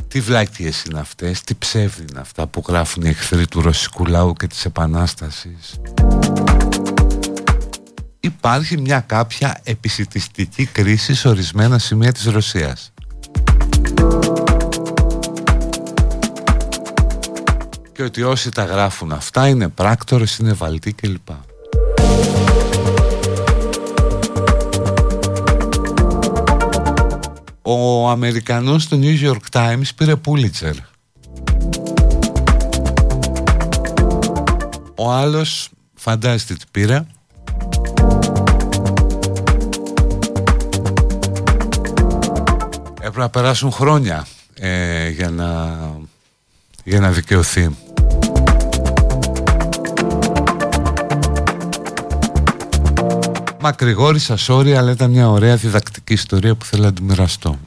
[0.08, 4.34] τι βλάκιες είναι αυτές, τι ψεύδι είναι αυτά που γράφουν οι εχθροί του ρωσικού λαού
[4.34, 5.80] και της επανάστασης.
[8.20, 12.93] Υπάρχει μια κάποια επισητιστική κρίση σε ορισμένα σημεία της Ρωσίας.
[17.94, 21.28] Και ότι όσοι τα γράφουν αυτά είναι πράκτορες, είναι βαλτοί κλπ.
[27.62, 30.74] Ο Αμερικανός του New York Times πήρε Pulitzer.
[34.96, 37.06] Ο άλλος φαντάζεστε τι πήρε.
[42.98, 45.78] Έπρεπε να περάσουν χρόνια ε, για, να,
[46.84, 47.76] για να δικαιωθεί.
[53.66, 57.58] Μακρηγόρησα, sorry, αλλά ήταν μια ωραία διδακτική ιστορία που θέλω να τη μοιραστώ.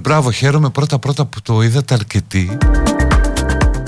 [0.00, 2.58] Μπράβο, χαίρομαι πρώτα πρώτα που το είδατε αρκετοί.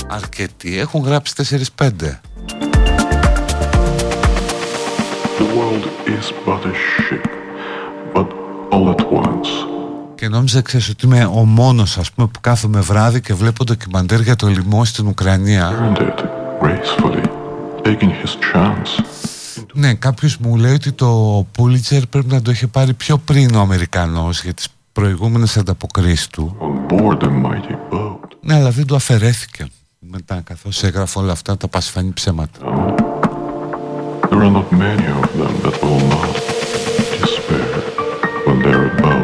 [0.09, 1.33] Αρκετοί έχουν γράψει
[1.77, 2.21] 4-5.
[10.15, 14.21] Και νόμιζα ξέρεις ότι είμαι ο μόνος ας πούμε που κάθομαι βράδυ και βλέπω ντοκιμαντέρ
[14.21, 15.95] για το λοιμό στην Ουκρανία.
[19.75, 23.61] Ναι, κάποιος μου λέει ότι το Pulitzer πρέπει να το είχε πάρει πιο πριν ο
[23.61, 24.69] Αμερικανός για τις
[25.01, 26.57] προηγούμενες ανταποκρίσεις του.
[28.41, 29.67] Ναι αλλά δεν του αφαιρέθηκε.
[29.99, 32.61] Μετά καθώς έγραφε όλα αυτά τα πασφανή ψέματα.
[34.31, 36.33] There are not many of them that will not
[37.21, 37.73] despair
[38.47, 39.20] when they're about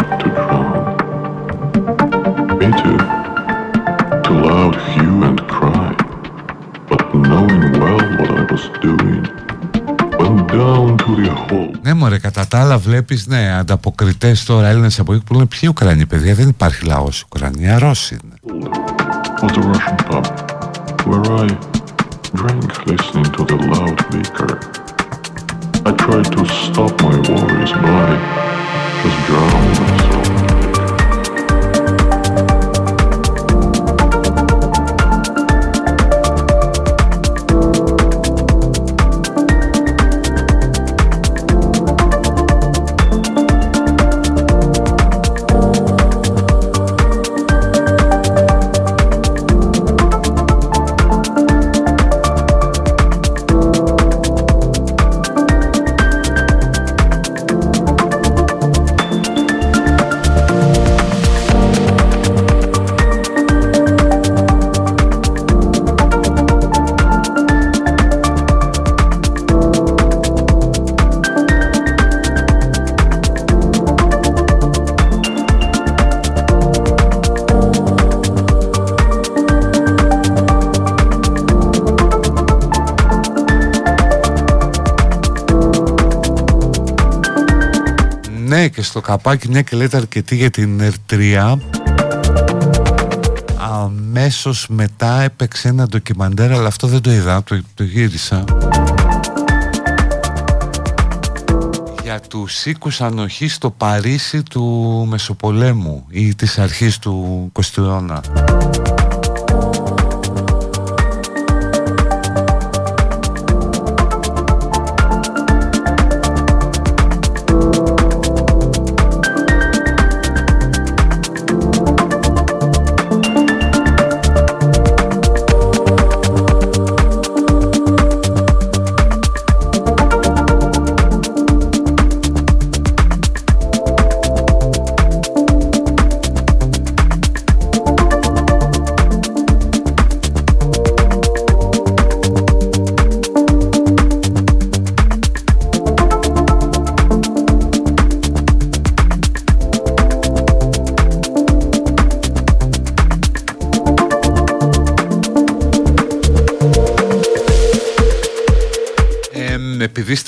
[12.06, 15.68] ναι, μωρέ, κατά τα άλλα βλέπεις, ναι, ανταποκριτές τώρα Έλληνες από εκεί που λένε ποιοι
[15.68, 16.34] Ουκρανοί, παιδιά.
[16.34, 18.34] Δεν υπάρχει λαός Ουκρανία, Ρώσοι είναι.
[19.42, 20.24] Was a Russian pub;
[21.08, 21.46] Where I
[22.38, 24.50] drank listening to the loudspeaker.
[25.88, 28.08] I tried to stop my worries by
[29.02, 30.15] just drowning myself.
[88.96, 91.60] Στο καπάκι μια και λέτε αρκετή για την Ερτρία
[93.58, 98.44] αμέσως μετά έπαιξε ένα ντοκιμαντέρ αλλά αυτό δεν το είδα, το, το γύρισα
[102.02, 104.64] για τους οίκους ανοχής στο Παρίσι του
[105.10, 108.20] Μεσοπολέμου ή της αρχής του 20ου αιώνα.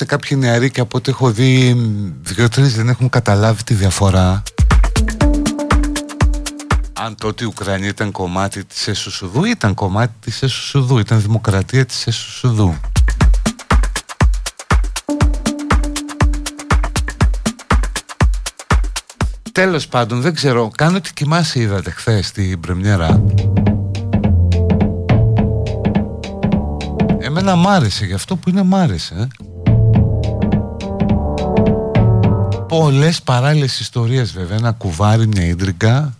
[0.01, 1.75] Είστε κάποιοι νεαροί και από ό,τι έχω δει
[2.21, 4.43] δύο-τρεις δεν έχουν καταλάβει τη διαφορά.
[6.93, 12.07] Αν τότε η Ουκρανία ήταν κομμάτι της Εσουσουδού ήταν κομμάτι της Εσουσουδού ήταν δημοκρατία της
[12.07, 12.75] Εσουσουδού
[19.51, 23.23] Τέλος πάντων δεν ξέρω κάνω ότι κοιμάσαι είδατε χθες στην πρεμιέρα.
[27.19, 29.27] Εμένα μ' άρεσε γι' αυτό που είναι μ' άρεσε
[32.69, 36.13] πολλές παράλληλες ιστορίες βέβαια Ένα κουβάρι, μια ίντρικα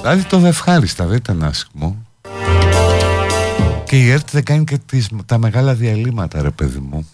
[0.00, 1.96] Δηλαδή το ευχάριστα δεν ήταν άσχημο.
[3.86, 7.08] Και η ΕΡΤ δεν κάνει και τις, τα μεγάλα διαλύματα ρε παιδί μου.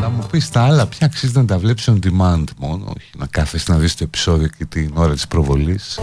[0.00, 3.26] Θα μου πεις τα άλλα πια αξίζει να τα βλέπεις on demand μόνο Όχι να
[3.26, 5.98] κάθεσαι να δεις το επεισόδιο και την ώρα της προβολής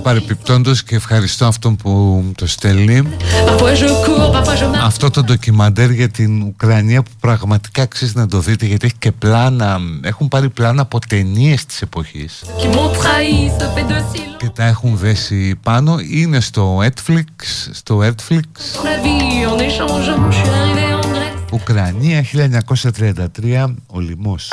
[0.00, 3.02] Παρεπιπτόντως και ευχαριστώ αυτόν που μου το στέλνει.
[4.84, 9.12] Αυτό το ντοκιμαντέρ για την Ουκρανία που πραγματικά αξίζει να το δείτε γιατί έχει και
[9.12, 12.44] πλάνα Έχουν πάρει πλάνα από ταινίες της εποχής.
[14.38, 15.96] Και τα έχουν δέσει πάνω.
[16.10, 17.24] Είναι στο Netflix
[17.70, 18.42] Στο Netflix.
[21.52, 22.24] Ουκρανία
[23.42, 24.52] 1933 Ο λοιμός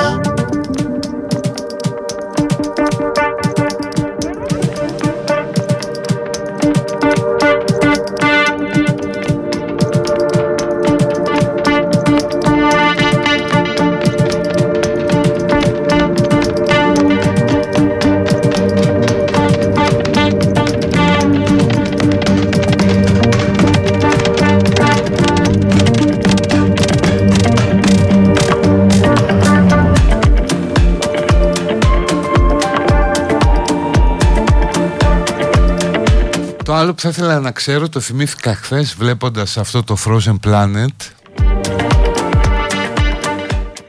[36.95, 40.87] που θα ήθελα να ξέρω, το θυμήθηκα χθες βλέποντας αυτό το Frozen Planet.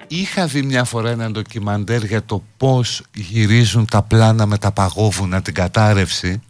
[0.06, 5.42] Είχα δει μια φορά ένα ντοκιμαντέρ για το πώς γυρίζουν τα πλάνα με τα παγόβουνα
[5.42, 6.42] την κατάρρευση.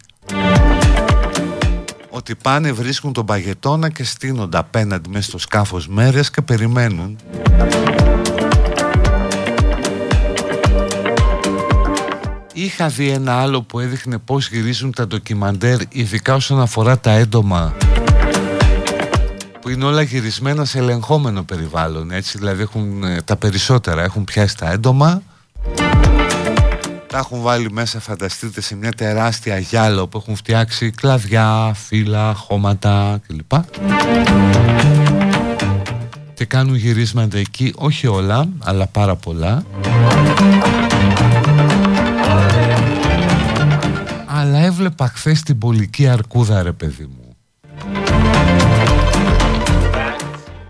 [2.09, 7.17] Ότι πάνε βρίσκουν τον παγετώνα και στείνονται απέναντι μέσα στο σκάφος μέρες και περιμένουν
[12.59, 17.73] Είχα δει ένα άλλο που έδειχνε πώς γυρίζουν τα ντοκιμαντέρ ειδικά όσον αφορά τα έντομα.
[19.61, 22.37] Που είναι όλα γυρισμένα σε ελεγχόμενο περιβάλλον έτσι.
[22.37, 25.21] Δηλαδή έχουν, ε, τα περισσότερα έχουν πιάσει τα έντομα.
[27.07, 33.19] Τα έχουν βάλει μέσα φανταστείτε σε μια τεράστια γυάλα που έχουν φτιάξει κλαδιά, φύλλα, χώματα
[33.27, 33.51] κλπ.
[36.33, 39.63] Και κάνουν γυρίσματα εκεί όχι όλα αλλά πάρα πολλά
[44.47, 47.35] αλλά έβλεπα χθες την πολική αρκούδα ρε παιδί μου.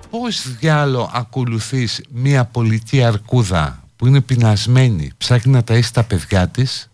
[0.10, 6.90] Πώς διάλο ακολουθείς μια πολική αρκούδα που είναι πεινασμένη Ψάχνει να ταΐσει τα παιδιά της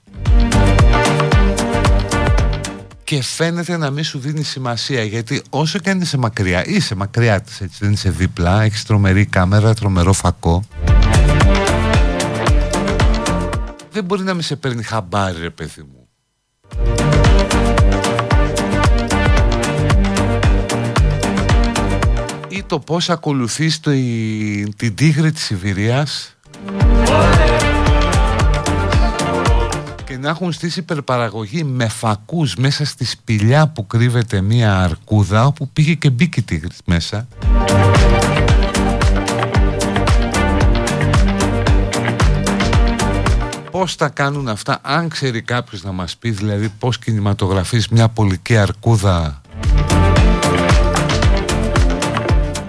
[3.04, 7.42] και φαίνεται να μην σου δίνει σημασία γιατί όσο και αν είσαι μακριά είσαι μακριά
[7.42, 10.64] της έτσι δεν είσαι δίπλα έχεις τρομερή κάμερα, τρομερό φακό.
[13.92, 16.03] Δεν μπορεί να μην σε παίρνει χαμπάρι ρε παιδί μου
[22.48, 23.92] ή το πώς ακολουθείς το,
[24.76, 26.36] την τίγρη της Σιβηρίας.
[30.04, 35.70] Και να έχουν στήσει υπερπαραγωγή με φακούς μέσα στη σπηλιά που κρύβεται μία αρκούδα όπου
[35.74, 37.28] πήγε και μπήκε η τίγρη μέσα
[43.74, 48.58] Πώς τα κάνουν αυτά, αν ξέρει κάποιος να μας πει δηλαδή πώς κινηματογραφείς μια πολική
[48.58, 49.42] αρκούδα.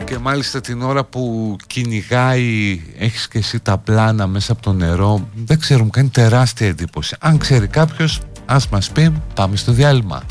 [0.05, 5.28] Και μάλιστα την ώρα που κυνηγάει έχεις και εσύ τα πλάνα μέσα από το νερό
[5.35, 7.16] δεν ξέρω μου κάνει τεράστια εντύπωση.
[7.20, 10.22] Αν ξέρει κάποιος ας μας πει πάμε στο διάλειμμα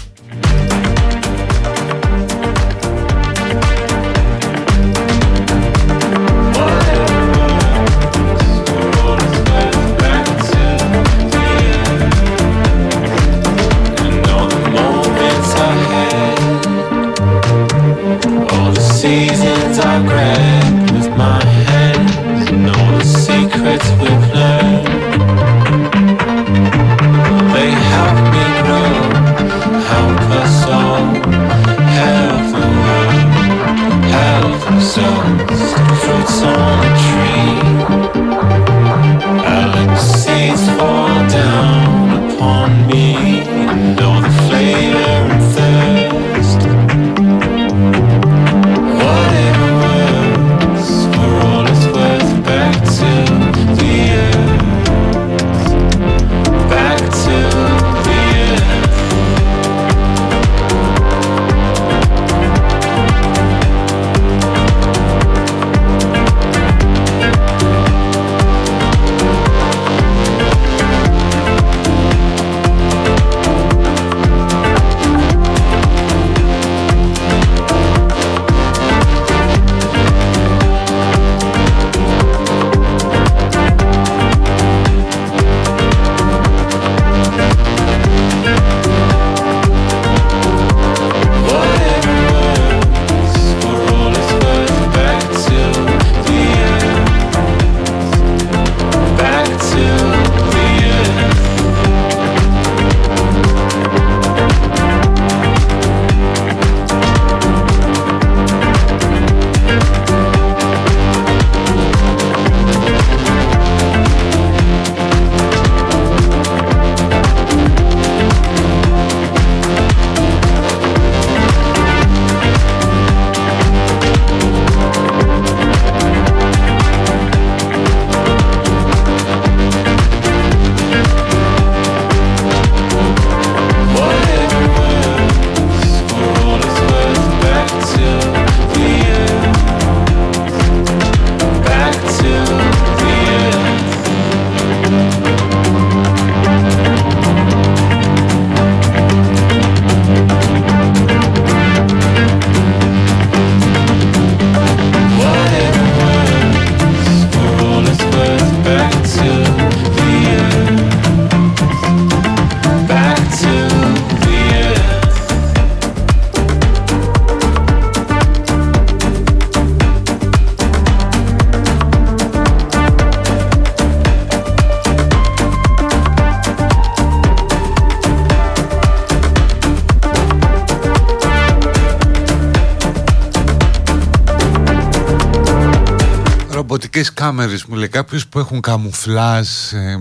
[187.23, 189.99] κάμερες μου λέει κάποιος που έχουν καμουφλάζ ε,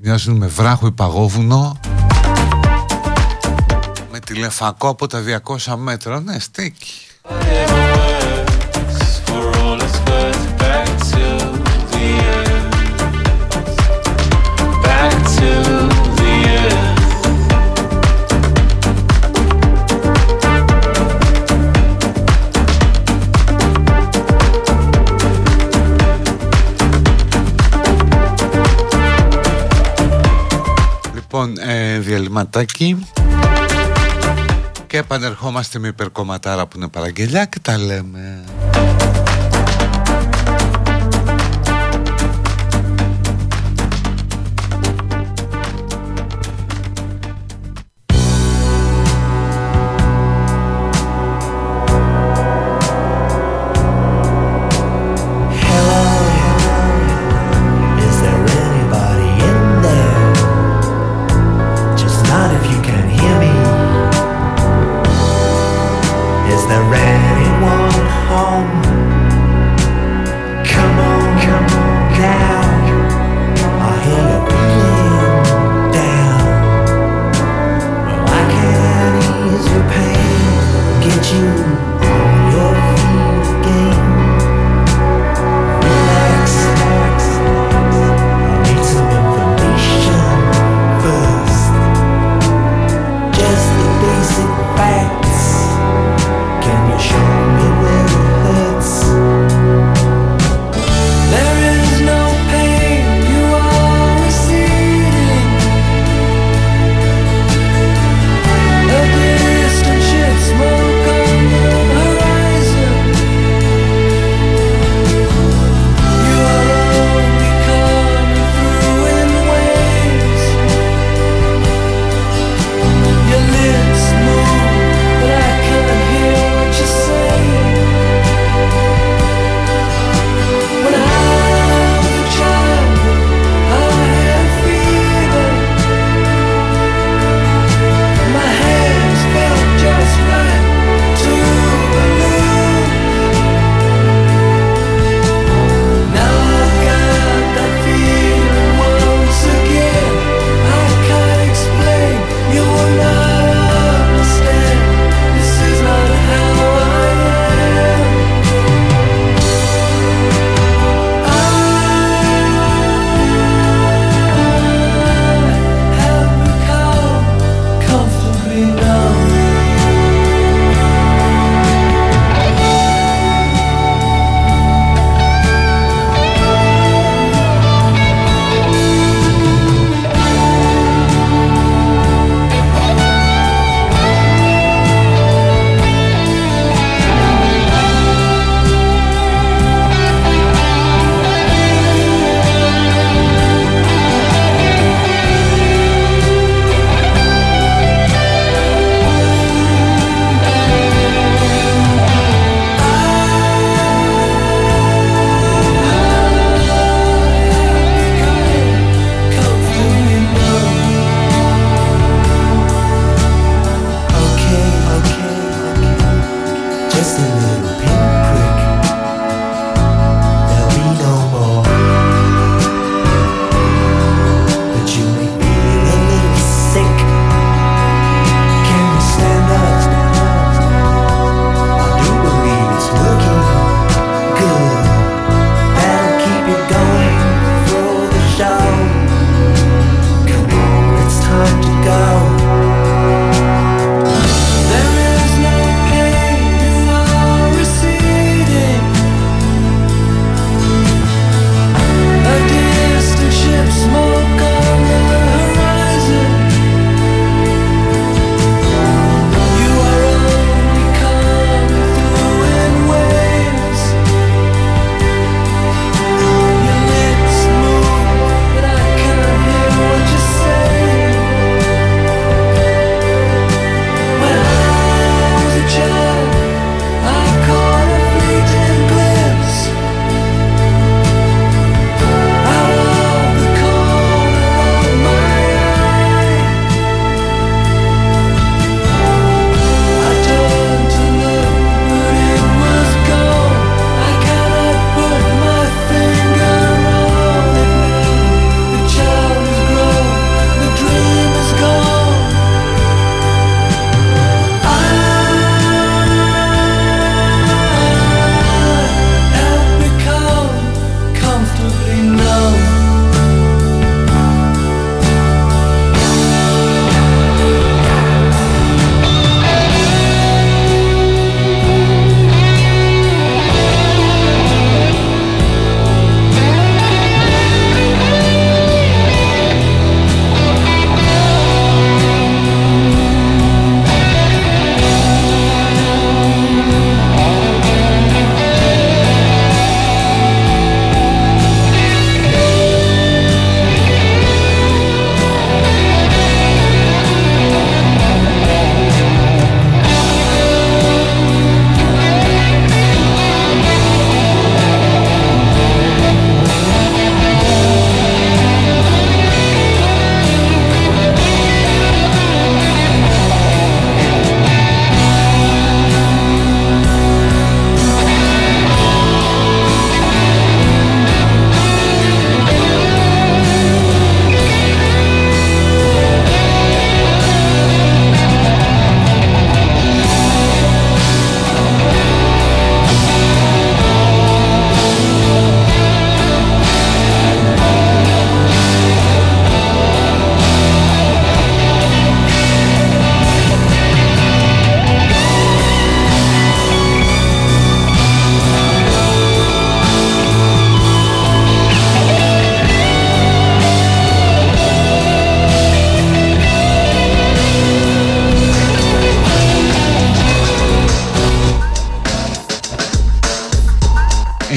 [0.00, 1.80] μοιάζουν με βράχο ή παγόβουνο.
[4.10, 5.22] Με τηλεφακό από τα
[5.66, 6.20] 200 μέτρα.
[6.20, 6.92] Ναι στέκει
[32.30, 33.06] ε, διαλυματάκι
[34.86, 38.44] και επανερχόμαστε με υπερκομματάρα που είναι παραγγελιά και τα λέμε.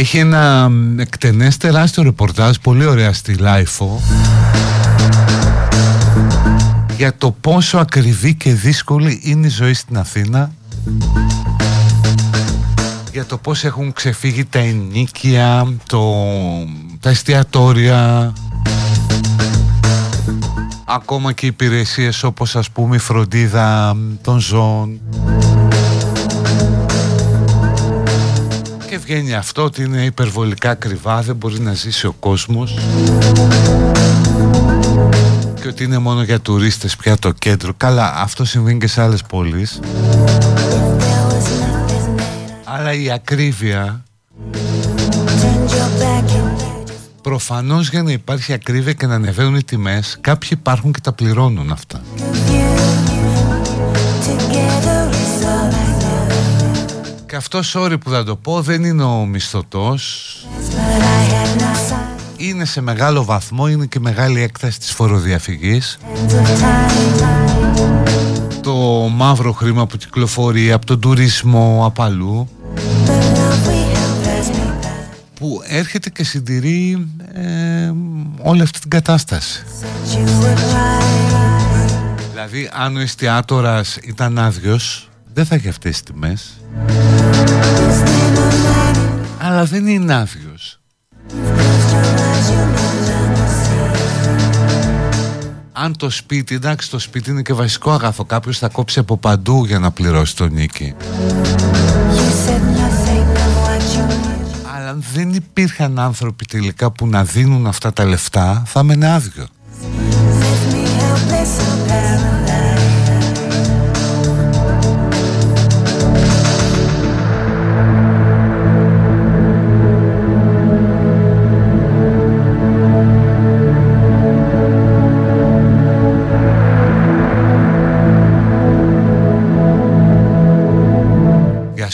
[0.03, 4.01] Έχει ένα εκτενές τεράστιο ρεπορτάζ πολύ ωραία στη LiFO
[6.97, 10.51] για το πόσο ακριβή και δύσκολη είναι η ζωή στην Αθήνα
[13.11, 16.13] για το πώς έχουν ξεφύγει τα ενοίκια, το,
[16.99, 18.33] τα εστιατόρια.
[20.85, 24.99] Ακόμα και υπηρεσίες όπως ας πούμε η φροντίδα των ζώων
[29.13, 32.77] βγαίνει αυτό ότι είναι υπερβολικά ακριβά δεν μπορεί να ζήσει ο κόσμος
[35.61, 37.73] και ότι είναι μόνο για τουρίστες πια το κέντρο.
[37.77, 39.79] Καλά αυτό συμβαίνει και σε άλλες πόλεις.
[42.63, 44.03] Αλλά η ακρίβεια
[47.21, 51.71] Προφανώς για να υπάρχει ακρίβεια και να ανεβαίνουν οι τιμές Κάποιοι υπάρχουν και τα πληρώνουν
[51.71, 52.01] αυτά
[57.33, 60.37] Και αυτός sorry που θα το πω δεν είναι ο μισθωτός
[62.37, 65.97] Είναι σε μεγάλο βαθμό, είναι και μεγάλη έκταση της φοροδιαφυγής
[68.61, 68.73] Το
[69.11, 72.47] μαύρο χρήμα που κυκλοφορεί από τον τουρισμό απαλού
[75.33, 77.91] που έρχεται και συντηρεί ε,
[78.41, 79.63] όλη αυτή την κατάσταση.
[82.31, 86.62] Δηλαδή αν ο εστιατόρας ήταν άδειος δεν θα έχει αυτές τις τιμές.
[89.37, 90.79] Αλλά δεν είναι άδειος.
[95.71, 98.25] Αν το σπίτι, εντάξει το σπίτι είναι και βασικό αγαθό.
[98.25, 100.93] Κάποιος θα κόψει από παντού για να πληρώσει το νίκη.
[104.89, 109.47] Αν δεν υπήρχαν άνθρωποι τελικά που να δίνουν αυτά τα λεφτά θα μένει άδειο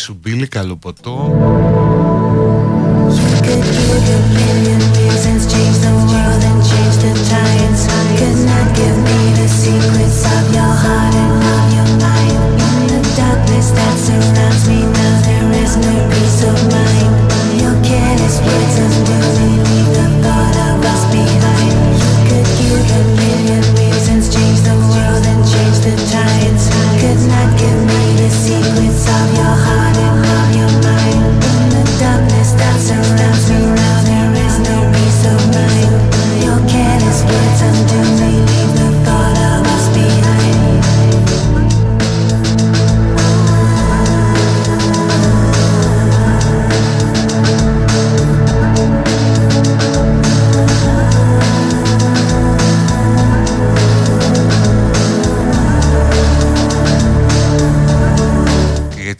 [0.10, 1.32] Γεια σου Μπίλη, καλό ποτό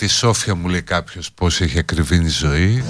[0.10, 2.84] Σόφια μου λέει κάποιος πως έχει ακριβήνει η ζωή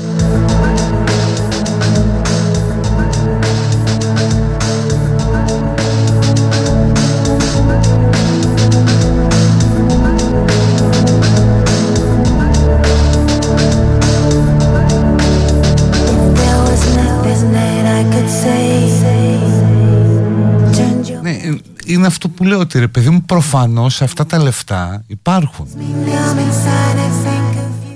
[22.50, 25.68] λέω ότι ρε παιδί μου προφανώς αυτά τα λεφτά υπάρχουν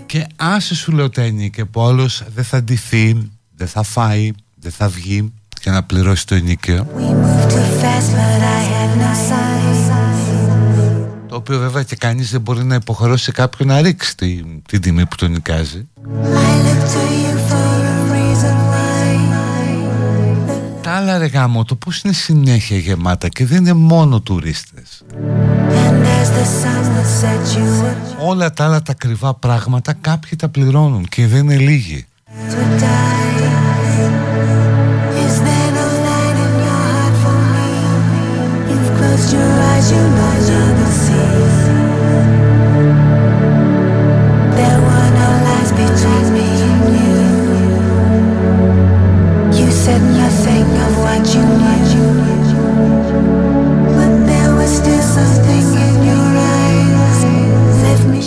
[0.05, 4.71] και άσε σου λέω τένι και που όλος δεν θα ντυθεί, δεν θα φάει, δεν
[4.71, 6.87] θα βγει για να πληρώσει το ενίκαιο.
[11.27, 15.05] Το οποίο βέβαια και κανείς δεν μπορεί να υποχρεώσει κάποιον να ρίξει την, την τιμή
[15.05, 15.87] που τον νοικάζει.
[21.03, 25.03] Άλλα ρε γάμο, το πώς είναι συνέχεια γεμάτα και δεν είναι μόνο τουρίστες.
[28.19, 32.05] Όλα τα άλλα τα κρυβά πράγματα κάποιοι τα πληρώνουν και δεν είναι λίγοι.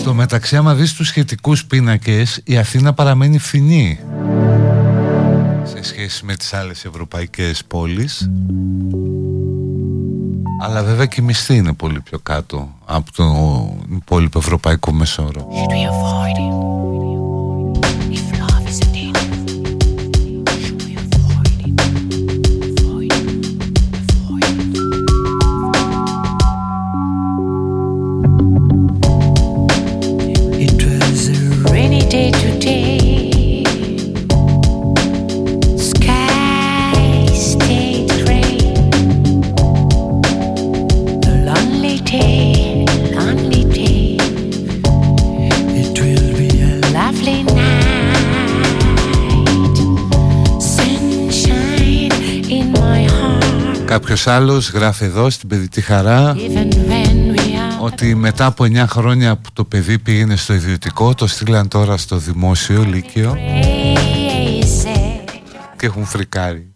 [0.06, 3.98] Στο μεταξύ άμα δεις τους σχετικούς πίνακες η Αθήνα παραμένει φθηνή.
[5.62, 8.30] Σε σχέση με τις άλλες ευρωπαϊκές πόλεις.
[10.62, 13.24] Αλλά βέβαια και η μισθή είναι πολύ πιο κάτω από το
[13.96, 15.48] υπόλοιπο ευρωπαϊκό μεσόρο
[54.26, 56.36] Κάποιος άλλος γράφει εδώ στην παιδική χαρά
[57.80, 62.16] ότι μετά από 9 χρόνια που το παιδί πήγαινε στο ιδιωτικό το στείλαν τώρα στο
[62.16, 63.36] δημόσιο λύκειο
[65.76, 66.74] και έχουν φρικάρει.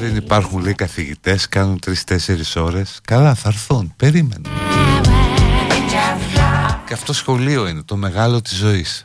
[0.00, 1.90] Δεν υπάρχουν λέει καθηγητές, κάνουν 3-4
[2.56, 2.98] ώρες.
[3.04, 4.48] Καλά θα έρθουν, περίμενε.
[6.86, 9.04] Και αυτό σχολείο είναι το μεγάλο της ζωής.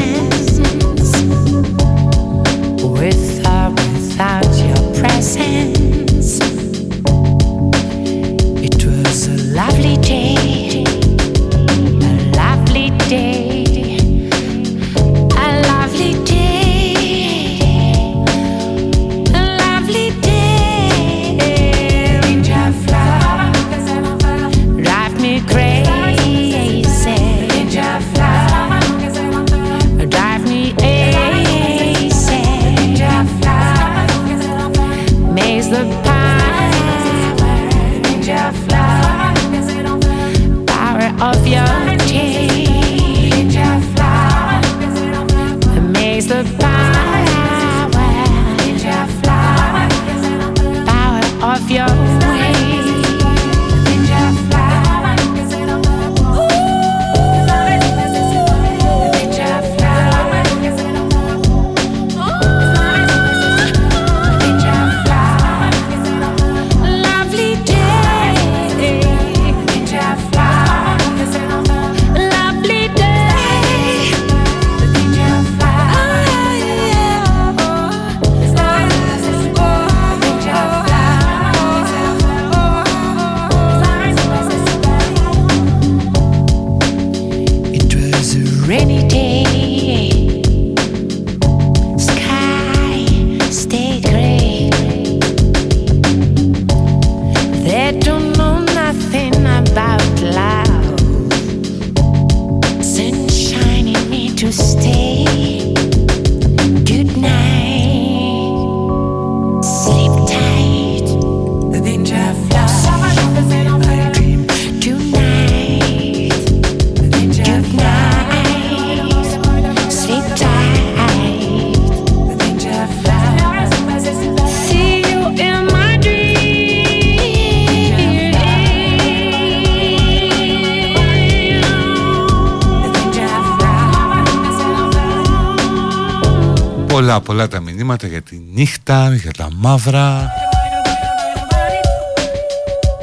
[137.91, 140.31] μηνύματα για τη νύχτα, για τα μαύρα.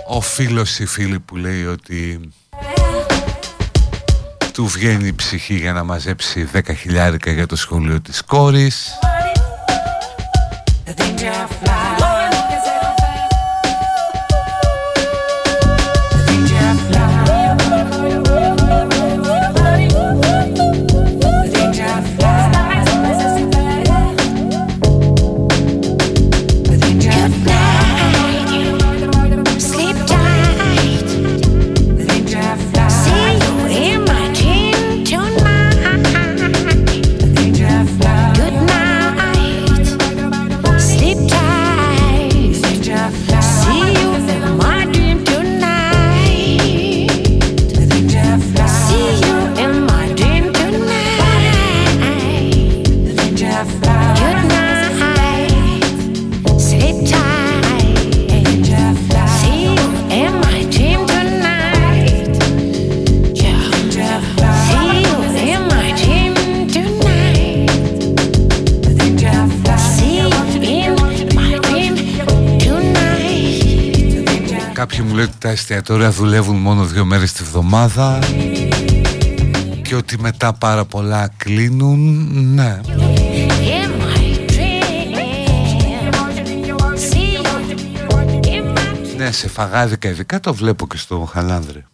[0.06, 2.20] Ο φίλος ή φίλη που λέει ότι
[4.52, 8.98] του βγαίνει η ψυχή για να μαζέψει 10 χιλιάρικα για το σχολείο της κόρης
[75.40, 78.18] εστιατόρια δουλεύουν μόνο δύο μέρες τη βδομάδα
[79.82, 82.80] και ότι μετά πάρα πολλά κλείνουν, ναι.
[89.12, 91.84] είναι σε φαγάδικα ειδικά το βλέπω και στο Χαλάνδρε.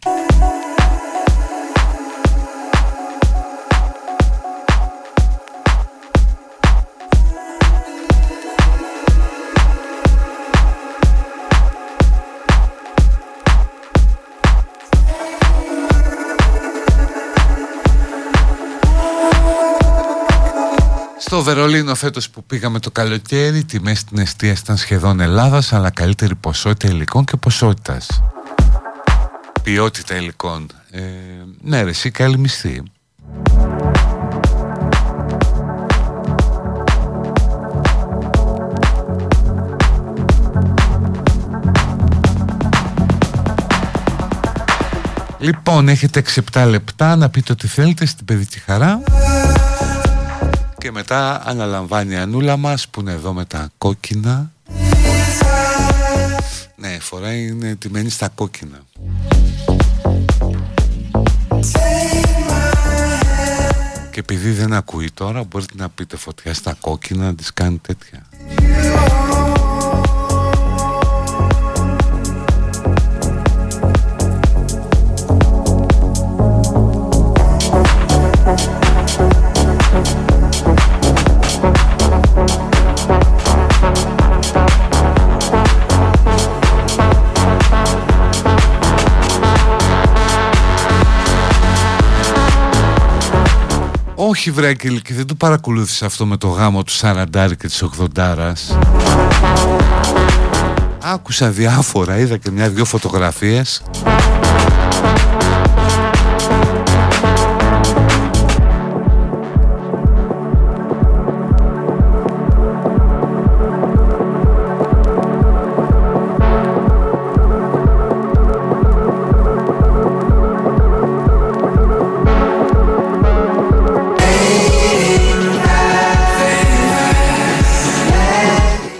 [21.35, 26.35] Στο Βερολίνο φέτος που πήγαμε το καλοκαίρι, τιμές στην εστία ήταν σχεδόν Ελλάδας, αλλά καλύτερη
[26.35, 28.23] ποσότητα υλικών και ποσότητας.
[29.63, 30.67] Ποιότητα υλικών.
[30.91, 31.01] Ε,
[31.61, 32.83] ναι ρε, εσύ καλή μισθή.
[45.39, 49.01] Λοιπόν, έχετε 6-7 λεπτά να πείτε ό,τι θέλετε στην παιδική χαρά
[50.85, 54.51] και μετά αναλαμβάνει η Ανούλα μας που είναι εδώ με τα κόκκινα.
[56.75, 58.77] Ναι, φορά είναι τιμένη στα κόκκινα.
[64.11, 68.21] Και επειδή δεν ακούει τώρα μπορείτε να πείτε φωτιά στα κόκκινα να τις κάνει τέτοια
[94.35, 98.77] Όχι βρε και δεν το παρακολούθησα αυτό με το γάμο του Σαραντάρη και της Οχδοντάρας
[101.01, 103.83] Άκουσα διάφορα, είδα και μια-δυο φωτογραφίες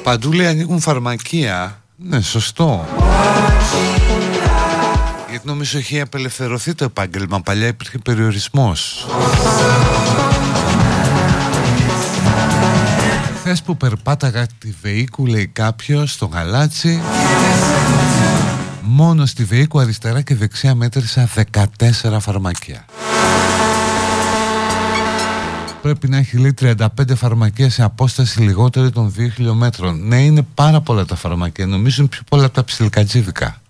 [0.05, 1.81] Παντού λέει ανοίγουν φαρμακεία.
[1.95, 2.87] Ναι, σωστό.
[5.29, 7.41] Γιατί νομίζω έχει απελευθερωθεί το επάγγελμα.
[7.41, 9.07] Παλιά υπήρχε περιορισμός.
[13.39, 17.01] Χθες που περπάταγα τη Βεϊκού λέει κάποιος στο γαλάτσι
[18.81, 22.85] Μόνο στη Βεϊκού αριστερά και δεξιά μέτρησα 14 φαρμακεία
[25.85, 26.85] πρέπει να έχει λέει 35
[27.15, 30.07] φαρμακεία σε απόσταση λιγότερη των 2 χιλιόμετρων.
[30.07, 31.65] Ναι, είναι πάρα πολλά τα φαρμακεία.
[31.65, 33.61] Νομίζω είναι πιο πολλά από τα ψιλικατζίδικα.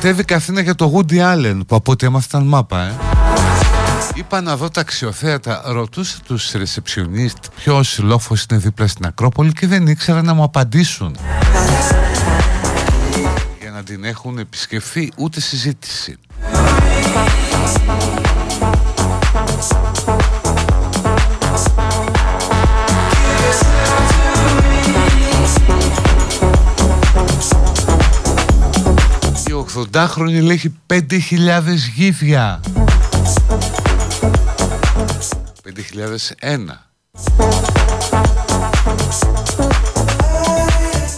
[0.00, 2.94] Κατέβηκα Αθήνα για το Woody Allen που από ό,τι έμαθαν μάπα ε.
[4.14, 5.62] Είπα να δω τα αξιοθέατα.
[5.64, 11.16] Ρωτούσα τους ρεσεψιονίστ Ποιος λόφος είναι δίπλα στην Ακρόπολη Και δεν ήξερα να μου απαντήσουν.
[13.60, 16.18] Για να την έχουν επισκεφθεί Ούτε συζήτηση
[29.74, 31.00] 80χρονη λέει έχει 5.000
[31.94, 32.60] γύφια
[36.40, 36.90] 5.001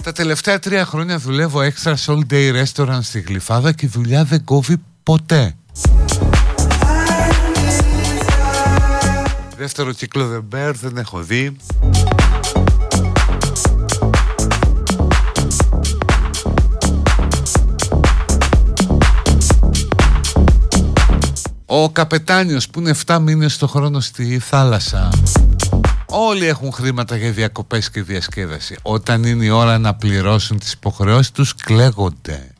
[0.03, 4.25] Τα τελευταία τρία χρόνια δουλεύω έξτρα σε all day restaurant στη Γλυφάδα και η δουλειά
[4.25, 5.55] δεν κόβει ποτέ.
[9.57, 11.57] Δεύτερο κύκλο The Bear δεν έχω δει.
[21.75, 25.13] Ο καπετάνιος που είναι 7 μήνες το χρόνο στη θάλασσα
[26.07, 31.31] Όλοι έχουν χρήματα για διακοπές και διασκέδαση Όταν είναι η ώρα να πληρώσουν τις υποχρεώσεις
[31.31, 32.51] τους κλαίγονται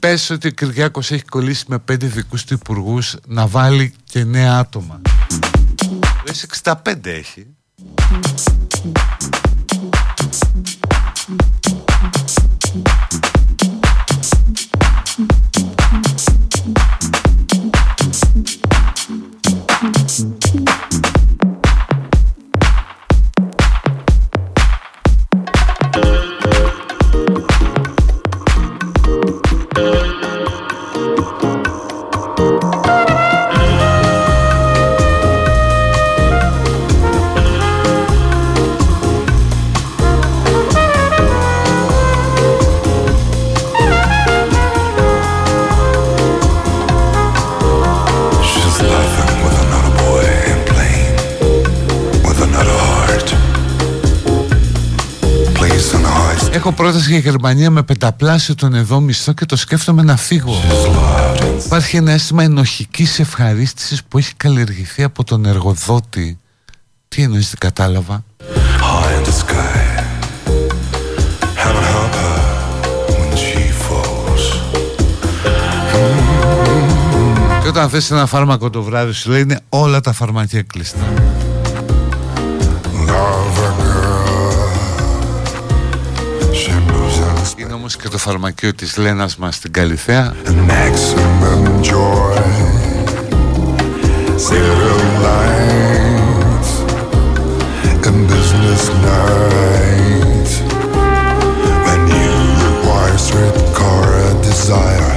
[0.00, 4.58] Πες ότι ο Κυριάκος έχει κολλήσει με πέντε δικούς του υπουργούς να βάλει και νέα
[4.58, 5.00] άτομα.
[6.26, 6.72] Λες 65
[7.04, 7.46] έχει.
[56.64, 60.54] Έχω πρόταση για Γερμανία με πενταπλάσιο τον εδώ μισθό και το σκέφτομαι να φύγω.
[61.64, 66.38] Υπάρχει ένα αίσθημα ενοχικής ευχαρίστησης που έχει καλλιεργηθεί από τον εργοδότη.
[67.08, 68.24] Τι εννοείς δεν κατάλαβα.
[77.62, 81.31] Και όταν θες ένα φάρμακο το βράδυ σου λέει είναι όλα τα φαρμακεία κλειστά.
[87.62, 90.34] Είναι όμως και το φαρμακείο της Λένας μας στην Καλυθέα
[98.32, 100.50] business night
[101.86, 102.34] When you
[102.66, 105.14] require streetcar a desire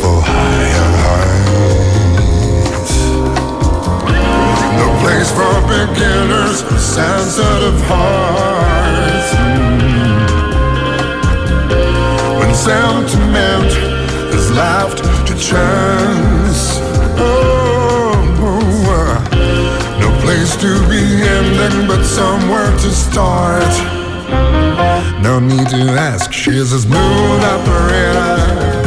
[0.00, 2.94] for higher heights
[4.80, 6.58] No place for beginners,
[6.96, 9.95] sensitive hearts When
[12.56, 13.70] sentiment
[14.34, 16.80] is left to chance.
[17.18, 19.18] Oh, oh,
[20.00, 21.02] No place to be
[21.36, 23.72] ending but somewhere to start.
[25.22, 28.85] No need to ask, she's a smooth operator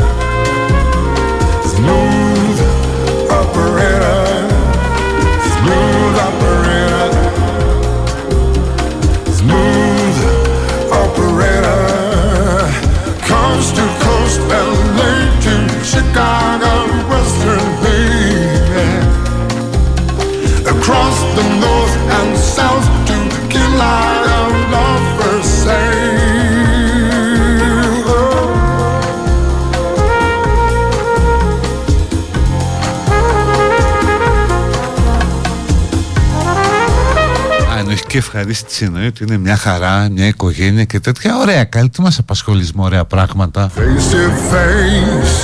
[38.10, 41.38] Α, ενοχική ευχαρίστηση εννοεί ότι είναι μια χαρά, μια οικογένεια και τέτοια.
[41.38, 43.72] Ωραία, καλή, τι μας απασχολείς με ωραία πράγματα.
[43.76, 45.38] Face to face,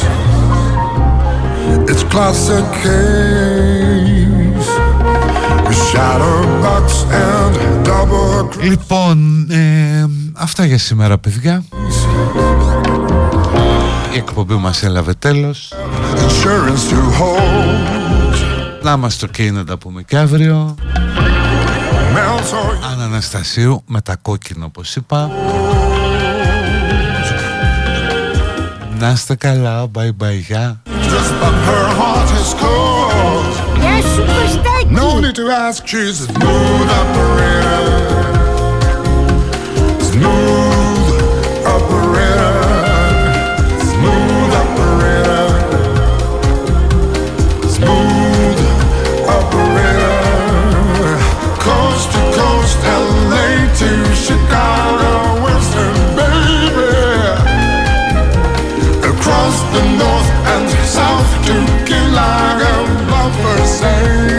[1.90, 3.84] it's classic case.
[5.92, 7.56] Shadowbox and
[7.88, 11.64] double Λοιπόν, ε, αυτά για σήμερα παιδιά
[14.14, 15.74] Η εκπομπή μας έλαβε τέλος
[16.16, 18.84] Insurance to hold.
[18.84, 20.76] Να είμαστε ok να τα πούμε και αύριο
[22.92, 25.32] Αν Αναστασίου με τα κόκκινα όπως είπα.
[29.00, 30.82] Να είστε καλά, bye bye, γεια.
[30.86, 33.80] Just but her heart is cold.
[33.80, 34.88] Γεια σου Κωστάκη.
[34.90, 38.35] No need to ask, she's a smooth operator
[54.26, 56.90] Chicago, Western baby.
[59.12, 61.54] Across the north and south to
[61.86, 62.74] Kilaga,
[63.12, 64.35] lovers say.